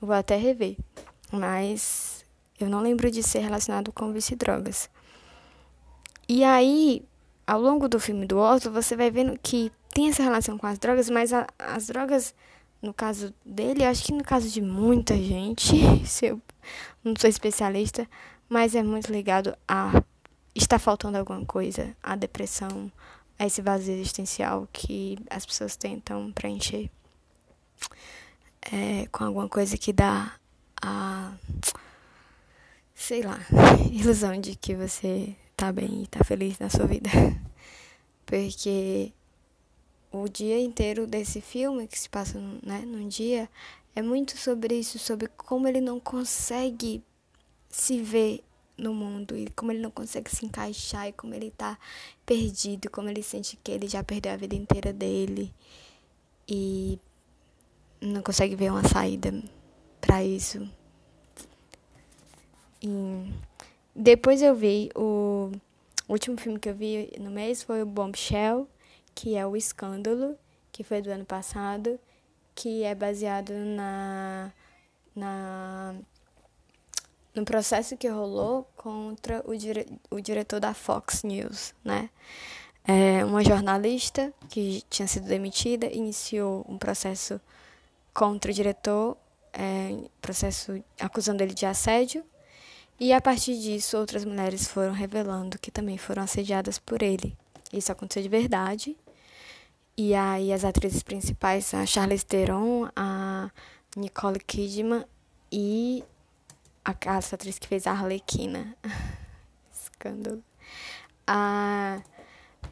Vou 0.01 0.11
até 0.11 0.35
rever. 0.35 0.75
Mas 1.31 2.25
eu 2.59 2.69
não 2.69 2.81
lembro 2.81 3.09
de 3.09 3.23
ser 3.23 3.39
relacionado 3.39 3.91
com 3.91 4.11
vício 4.11 4.37
e 6.27 6.43
aí, 6.43 7.03
ao 7.45 7.59
longo 7.59 7.87
do 7.89 7.99
filme 7.99 8.25
do 8.25 8.39
Otto, 8.39 8.71
você 8.71 8.95
vai 8.95 9.11
vendo 9.11 9.37
que 9.41 9.71
tem 9.89 10.07
essa 10.07 10.23
relação 10.23 10.57
com 10.57 10.65
as 10.65 10.79
drogas, 10.79 11.09
mas 11.09 11.33
a, 11.33 11.45
as 11.59 11.87
drogas, 11.87 12.33
no 12.81 12.93
caso 12.93 13.33
dele, 13.45 13.83
acho 13.83 14.05
que 14.05 14.13
no 14.13 14.23
caso 14.23 14.49
de 14.49 14.61
muita 14.61 15.15
gente, 15.17 15.75
se 16.07 16.27
eu 16.27 16.41
não 17.03 17.13
sou 17.17 17.29
especialista, 17.29 18.07
mas 18.47 18.73
é 18.73 18.81
muito 18.81 19.11
ligado 19.11 19.55
a 19.67 20.01
estar 20.55 20.79
faltando 20.79 21.17
alguma 21.17 21.45
coisa, 21.45 21.95
a 22.01 22.15
depressão, 22.15 22.91
a 23.37 23.45
esse 23.45 23.61
vazio 23.61 23.93
existencial 23.93 24.67
que 24.71 25.17
as 25.29 25.45
pessoas 25.45 25.75
tentam 25.75 26.31
preencher 26.31 26.89
é, 28.71 29.07
com 29.11 29.25
alguma 29.25 29.49
coisa 29.49 29.77
que 29.77 29.91
dá 29.91 30.33
a. 30.83 31.33
sei 32.93 33.23
lá, 33.23 33.39
ilusão 33.91 34.39
de 34.39 34.55
que 34.55 34.75
você 34.75 35.33
tá 35.55 35.71
bem 35.71 36.03
e 36.03 36.07
tá 36.07 36.23
feliz 36.23 36.59
na 36.59 36.69
sua 36.69 36.85
vida. 36.85 37.09
Porque 38.25 39.13
o 40.11 40.27
dia 40.27 40.59
inteiro 40.59 41.07
desse 41.07 41.39
filme, 41.39 41.87
que 41.87 41.97
se 41.97 42.09
passa 42.09 42.37
né, 42.61 42.83
num 42.85 43.07
dia, 43.07 43.49
é 43.95 44.01
muito 44.01 44.37
sobre 44.37 44.75
isso, 44.75 44.99
sobre 44.99 45.29
como 45.29 45.67
ele 45.67 45.79
não 45.79 45.99
consegue 45.99 47.01
se 47.69 48.01
ver 48.01 48.43
no 48.77 48.93
mundo 48.93 49.37
e 49.37 49.49
como 49.51 49.71
ele 49.71 49.81
não 49.81 49.91
consegue 49.91 50.29
se 50.29 50.45
encaixar 50.45 51.07
e 51.07 51.13
como 51.13 51.33
ele 51.33 51.51
tá 51.51 51.77
perdido, 52.25 52.89
como 52.89 53.07
ele 53.09 53.23
sente 53.23 53.57
que 53.63 53.71
ele 53.71 53.87
já 53.87 54.03
perdeu 54.03 54.33
a 54.33 54.37
vida 54.37 54.55
inteira 54.55 54.91
dele 54.91 55.53
e 56.47 56.99
não 58.01 58.21
consegue 58.21 58.55
ver 58.55 58.71
uma 58.71 58.87
saída 58.87 59.31
para 60.05 60.21
isso. 60.21 60.69
E 62.81 63.33
depois 63.95 64.41
eu 64.41 64.53
vi 64.53 64.89
o, 64.93 65.49
o 66.07 66.11
último 66.11 66.37
filme 66.37 66.59
que 66.59 66.67
eu 66.67 66.75
vi 66.75 67.09
no 67.17 67.31
mês 67.31 67.63
foi 67.63 67.81
o 67.81 67.85
Bombshell, 67.85 68.67
que 69.15 69.35
é 69.35 69.47
o 69.47 69.55
Escândalo, 69.55 70.37
que 70.73 70.83
foi 70.83 71.01
do 71.01 71.09
ano 71.09 71.23
passado, 71.23 71.97
que 72.53 72.83
é 72.83 72.93
baseado 72.93 73.53
na 73.53 74.51
na 75.15 75.95
no 77.33 77.45
processo 77.45 77.95
que 77.95 78.07
rolou 78.07 78.67
contra 78.75 79.41
o, 79.47 79.55
dire, 79.55 79.87
o 80.11 80.19
diretor 80.19 80.59
da 80.59 80.73
Fox 80.73 81.23
News, 81.23 81.73
né? 81.83 82.09
É, 82.85 83.23
uma 83.23 83.43
jornalista 83.43 84.33
que 84.49 84.83
tinha 84.89 85.07
sido 85.07 85.27
demitida 85.27 85.87
iniciou 85.87 86.65
um 86.67 86.77
processo 86.77 87.39
contra 88.13 88.51
o 88.51 88.53
diretor, 88.53 89.17
é, 89.53 90.09
processo 90.21 90.83
acusando 90.99 91.43
ele 91.43 91.53
de 91.53 91.65
assédio, 91.65 92.23
e 92.99 93.11
a 93.13 93.21
partir 93.21 93.57
disso 93.59 93.97
outras 93.97 94.25
mulheres 94.25 94.67
foram 94.67 94.93
revelando 94.93 95.59
que 95.59 95.71
também 95.71 95.97
foram 95.97 96.23
assediadas 96.23 96.79
por 96.79 97.01
ele. 97.01 97.37
Isso 97.71 97.91
aconteceu 97.91 98.21
de 98.21 98.29
verdade. 98.29 98.97
E 99.97 100.13
aí 100.13 100.51
as 100.51 100.63
atrizes 100.63 101.03
principais, 101.03 101.73
a 101.73 101.85
Charlize 101.85 102.25
Theron, 102.25 102.89
a 102.95 103.51
Nicole 103.95 104.39
Kidman 104.39 105.05
e 105.51 106.03
a, 106.83 106.91
a 106.91 107.17
atriz 107.17 107.59
que 107.59 107.67
fez 107.67 107.85
a 107.87 107.91
Arlequina. 107.91 108.75
Escândalo. 109.71 110.43
A, 111.27 112.01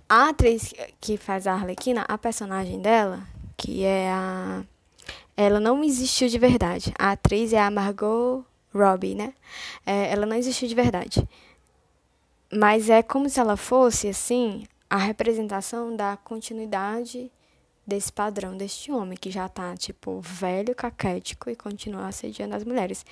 a 0.09 0.29
atriz 0.29 0.73
que 0.99 1.17
faz 1.17 1.47
a 1.47 1.53
Arlequina, 1.53 2.05
a 2.07 2.17
personagem 2.17 2.81
dela, 2.81 3.27
que 3.55 3.83
é 3.83 4.11
a. 4.11 4.63
Ela 5.35 5.59
não 5.59 5.83
existiu 5.83 6.27
de 6.27 6.37
verdade. 6.37 6.93
A 6.97 7.11
atriz 7.11 7.53
é 7.53 7.59
a 7.59 7.71
Margot 7.71 8.45
Robbie, 8.73 9.15
né? 9.15 9.33
É, 9.85 10.11
ela 10.11 10.25
não 10.25 10.35
existiu 10.35 10.67
de 10.67 10.75
verdade. 10.75 11.27
Mas 12.51 12.89
é 12.89 13.01
como 13.01 13.29
se 13.29 13.39
ela 13.39 13.55
fosse, 13.55 14.09
assim, 14.09 14.65
a 14.89 14.97
representação 14.97 15.95
da 15.95 16.17
continuidade 16.17 17.31
desse 17.85 18.11
padrão 18.11 18.55
deste 18.55 18.91
homem 18.91 19.17
que 19.17 19.31
já 19.31 19.47
tá, 19.49 19.75
tipo, 19.75 20.19
velho, 20.21 20.75
caquético 20.75 21.49
e 21.49 21.55
continua 21.55 22.07
assediando 22.07 22.55
as 22.55 22.63
mulheres. 22.63 23.05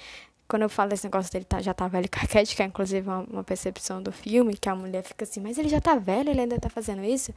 Quando 0.47 0.63
eu 0.63 0.69
falo 0.69 0.93
esse 0.93 1.05
negócio 1.05 1.32
dele 1.32 1.45
tá, 1.45 1.62
já 1.62 1.73
tá 1.73 1.88
velho, 1.88 2.08
caquético, 2.12 2.62
é 2.62 2.65
inclusive 2.65 3.08
uma, 3.08 3.19
uma 3.21 3.43
percepção 3.43 4.01
do 4.01 4.12
filme, 4.12 4.58
que 4.58 4.69
a 4.69 4.75
mulher 4.75 5.03
fica 5.03 5.23
assim, 5.23 5.39
mas 5.39 5.58
ele 5.58 5.69
já 5.69 5.79
tá 5.79 5.95
velho, 5.95 6.29
ele 6.29 6.41
ainda 6.41 6.60
tá 6.60 6.69
fazendo 6.69 7.03
isso, 7.03 7.34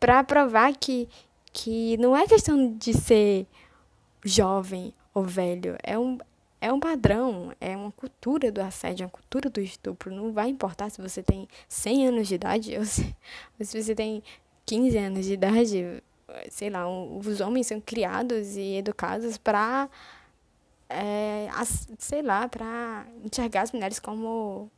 pra 0.00 0.24
provar 0.24 0.74
que, 0.76 1.08
que 1.52 1.96
não 1.98 2.16
é 2.16 2.26
questão 2.26 2.74
de 2.76 2.94
ser 2.94 3.46
jovem 4.24 4.92
ou 5.14 5.24
velho, 5.24 5.76
é 5.82 5.98
um, 5.98 6.18
é 6.60 6.72
um 6.72 6.80
padrão, 6.80 7.52
é 7.60 7.76
uma 7.76 7.92
cultura 7.92 8.50
do 8.52 8.60
assédio, 8.60 9.04
é 9.04 9.06
uma 9.06 9.12
cultura 9.12 9.50
do 9.50 9.60
estupro. 9.60 10.14
Não 10.14 10.32
vai 10.32 10.48
importar 10.48 10.90
se 10.90 11.00
você 11.00 11.22
tem 11.22 11.48
100 11.68 12.08
anos 12.08 12.28
de 12.28 12.34
idade 12.34 12.76
ou 12.76 12.84
se, 12.84 13.16
ou 13.58 13.64
se 13.64 13.82
você 13.82 13.94
tem 13.94 14.22
15 14.66 14.98
anos 14.98 15.24
de 15.24 15.32
idade 15.32 16.02
sei 16.50 16.70
lá, 16.70 16.88
os 16.88 17.40
homens 17.40 17.66
são 17.66 17.80
criados 17.80 18.56
e 18.56 18.76
educados 18.76 19.38
para, 19.38 19.88
é, 20.88 21.48
sei 21.98 22.22
lá, 22.22 22.48
para 22.48 23.06
enxergar 23.24 23.62
as 23.62 23.72
mulheres 23.72 23.98
como 23.98 24.70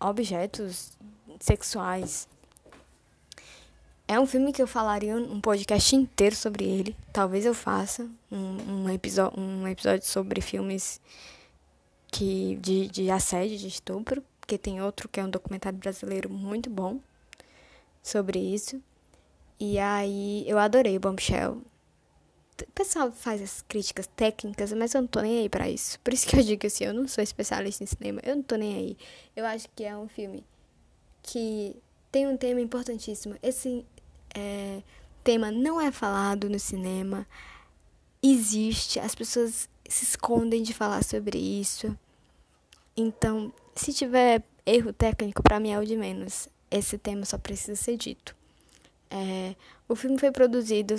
objetos 0.00 0.96
sexuais. 1.40 2.28
É 4.08 4.20
um 4.20 4.26
filme 4.26 4.52
que 4.52 4.62
eu 4.62 4.68
falaria 4.68 5.16
um 5.16 5.40
podcast 5.40 5.96
inteiro 5.96 6.36
sobre 6.36 6.64
ele. 6.64 6.96
Talvez 7.12 7.44
eu 7.44 7.52
faça 7.52 8.08
um, 8.30 8.84
um, 8.84 8.90
episódio, 8.90 9.40
um 9.40 9.66
episódio 9.66 10.06
sobre 10.06 10.40
filmes 10.40 11.00
que 12.06 12.56
de, 12.62 12.86
de 12.86 13.10
assédio, 13.10 13.58
de 13.58 13.66
estupro. 13.66 14.22
Porque 14.40 14.56
tem 14.56 14.80
outro 14.80 15.08
que 15.08 15.18
é 15.18 15.24
um 15.24 15.30
documentário 15.30 15.76
brasileiro 15.76 16.30
muito 16.30 16.70
bom 16.70 17.00
sobre 18.00 18.38
isso. 18.38 18.80
E 19.58 19.76
aí 19.76 20.44
eu 20.48 20.56
adorei 20.56 20.96
o 20.96 21.00
Bombshell. 21.00 21.60
O 22.62 22.72
pessoal 22.72 23.10
faz 23.10 23.42
as 23.42 23.62
críticas 23.62 24.06
técnicas, 24.06 24.72
mas 24.72 24.94
eu 24.94 25.00
não 25.00 25.08
tô 25.08 25.20
nem 25.20 25.40
aí 25.40 25.48
pra 25.48 25.68
isso. 25.68 25.98
Por 26.00 26.14
isso 26.14 26.28
que 26.28 26.36
eu 26.36 26.42
digo 26.44 26.64
assim, 26.64 26.84
eu 26.84 26.94
não 26.94 27.08
sou 27.08 27.24
especialista 27.24 27.82
em 27.82 27.86
cinema, 27.86 28.20
eu 28.22 28.36
não 28.36 28.42
tô 28.42 28.54
nem 28.54 28.76
aí. 28.76 28.96
Eu 29.34 29.44
acho 29.44 29.68
que 29.74 29.82
é 29.84 29.96
um 29.96 30.06
filme 30.06 30.44
que 31.22 31.74
tem 32.12 32.26
um 32.26 32.36
tema 32.36 32.60
importantíssimo. 32.60 33.36
Esse 33.42 33.84
é, 34.36 34.82
tema 35.24 35.50
não 35.50 35.80
é 35.80 35.90
falado 35.90 36.48
no 36.48 36.58
cinema, 36.58 37.26
existe, 38.22 39.00
as 39.00 39.14
pessoas 39.14 39.68
se 39.88 40.04
escondem 40.04 40.62
de 40.62 40.74
falar 40.74 41.02
sobre 41.02 41.38
isso. 41.38 41.96
Então, 42.96 43.52
se 43.74 43.92
tiver 43.92 44.42
erro 44.64 44.92
técnico, 44.92 45.42
para 45.42 45.58
mim 45.58 45.70
é 45.70 45.78
o 45.78 45.84
de 45.84 45.96
menos. 45.96 46.48
Esse 46.70 46.98
tema 46.98 47.24
só 47.24 47.38
precisa 47.38 47.76
ser 47.76 47.96
dito. 47.96 48.36
É, 49.10 49.54
o 49.88 49.94
filme 49.94 50.18
foi 50.18 50.30
produzido 50.30 50.96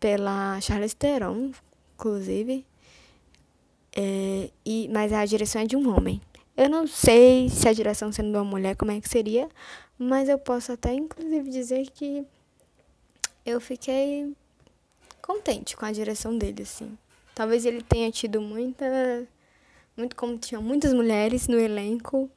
pela 0.00 0.60
Charlize 0.60 0.96
Theron, 0.96 1.50
inclusive, 1.94 2.64
é, 3.96 4.50
e, 4.64 4.88
mas 4.92 5.12
a 5.12 5.24
direção 5.24 5.62
é 5.62 5.66
de 5.66 5.76
um 5.76 5.94
homem. 5.94 6.20
Eu 6.56 6.68
não 6.68 6.86
sei 6.86 7.48
se 7.48 7.68
a 7.68 7.72
direção 7.72 8.12
sendo 8.12 8.30
de 8.30 8.36
uma 8.36 8.44
mulher, 8.44 8.76
como 8.76 8.92
é 8.92 9.00
que 9.00 9.08
seria, 9.08 9.48
mas 9.98 10.28
eu 10.28 10.38
posso 10.38 10.72
até, 10.72 10.94
inclusive, 10.94 11.50
dizer 11.50 11.90
que 11.90 12.24
eu 13.44 13.60
fiquei 13.60 14.34
contente 15.20 15.76
com 15.76 15.84
a 15.84 15.92
direção 15.92 16.36
dele, 16.36 16.62
assim. 16.62 16.96
Talvez 17.34 17.64
ele 17.66 17.82
tenha 17.82 18.10
tido 18.10 18.40
muita. 18.40 19.26
Muito 19.96 20.16
como 20.16 20.36
tinha 20.38 20.60
muitas 20.60 20.92
mulheres 20.92 21.46
no 21.46 21.58
elenco 21.58 22.28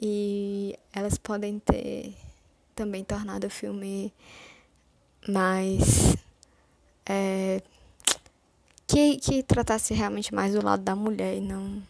e 0.00 0.78
elas 0.92 1.18
podem 1.18 1.58
ter 1.58 2.14
também 2.74 3.04
tornado 3.04 3.46
o 3.46 3.50
filme 3.50 4.12
mais. 5.28 6.16
É, 7.04 7.62
que, 8.86 9.16
que 9.18 9.42
tratasse 9.42 9.92
realmente 9.92 10.34
mais 10.34 10.54
do 10.54 10.64
lado 10.64 10.82
da 10.82 10.96
mulher 10.96 11.36
e 11.36 11.40
não. 11.40 11.82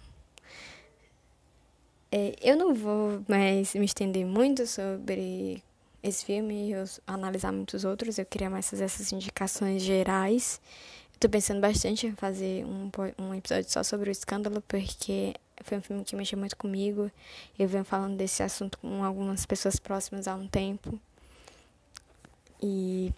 É, 2.11 2.35
eu 2.43 2.57
não 2.57 2.75
vou 2.75 3.23
mais 3.29 3.75
me 3.75 3.85
estender 3.85 4.27
muito 4.27 4.67
sobre 4.67 5.63
esse 6.03 6.25
filme 6.25 6.71
e 6.71 6.75
analisar 7.07 7.53
muitos 7.53 7.85
outros. 7.85 8.19
Eu 8.19 8.27
queria 8.27 8.51
mais 8.51 8.69
fazer 8.69 8.85
essas 8.85 9.13
indicações 9.13 9.83
gerais. 9.83 10.61
Estou 11.13 11.29
pensando 11.29 11.61
bastante 11.61 12.07
em 12.07 12.15
fazer 12.15 12.65
um, 12.65 12.91
um 13.19 13.35
episódio 13.35 13.69
só 13.71 13.83
sobre 13.83 14.09
o 14.09 14.13
escândalo, 14.13 14.63
porque 14.63 15.35
foi 15.65 15.79
um 15.79 15.83
filme 15.83 16.05
que 16.05 16.15
mexeu 16.15 16.39
muito 16.39 16.57
comigo. 16.57 17.11
Eu 17.59 17.67
venho 17.67 17.85
falando 17.85 18.17
desse 18.17 18.43
assunto 18.43 18.79
com 18.79 19.03
algumas 19.03 19.45
pessoas 19.45 19.77
próximas 19.77 20.29
há 20.29 20.35
um 20.35 20.47
tempo. 20.47 20.99
E 22.63 23.13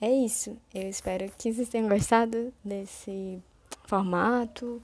é 0.00 0.10
isso. 0.10 0.56
Eu 0.74 0.88
espero 0.88 1.30
que 1.36 1.52
vocês 1.52 1.68
tenham 1.68 1.88
gostado 1.88 2.52
desse 2.64 3.38
formato. 3.84 4.82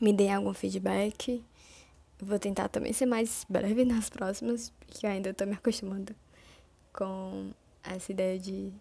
Me 0.00 0.12
deem 0.12 0.34
algum 0.34 0.52
feedback. 0.52 1.42
Eu 2.20 2.26
vou 2.26 2.38
tentar 2.38 2.68
também 2.68 2.92
ser 2.92 3.06
mais 3.06 3.46
breve 3.48 3.84
nas 3.84 4.10
próximas, 4.10 4.72
porque 4.80 5.06
eu 5.06 5.10
ainda 5.10 5.30
estou 5.30 5.46
me 5.46 5.54
acostumando 5.54 6.14
com 6.92 7.50
essa 7.82 8.12
ideia 8.12 8.38
de 8.38 8.72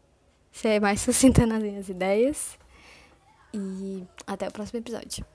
ser 0.52 0.80
mais 0.80 1.02
sucinta 1.02 1.46
nas 1.46 1.62
minhas 1.62 1.90
ideias. 1.90 2.58
E 3.54 4.04
até 4.28 4.48
o 4.48 4.52
próximo 4.52 4.80
episódio. 4.80 5.26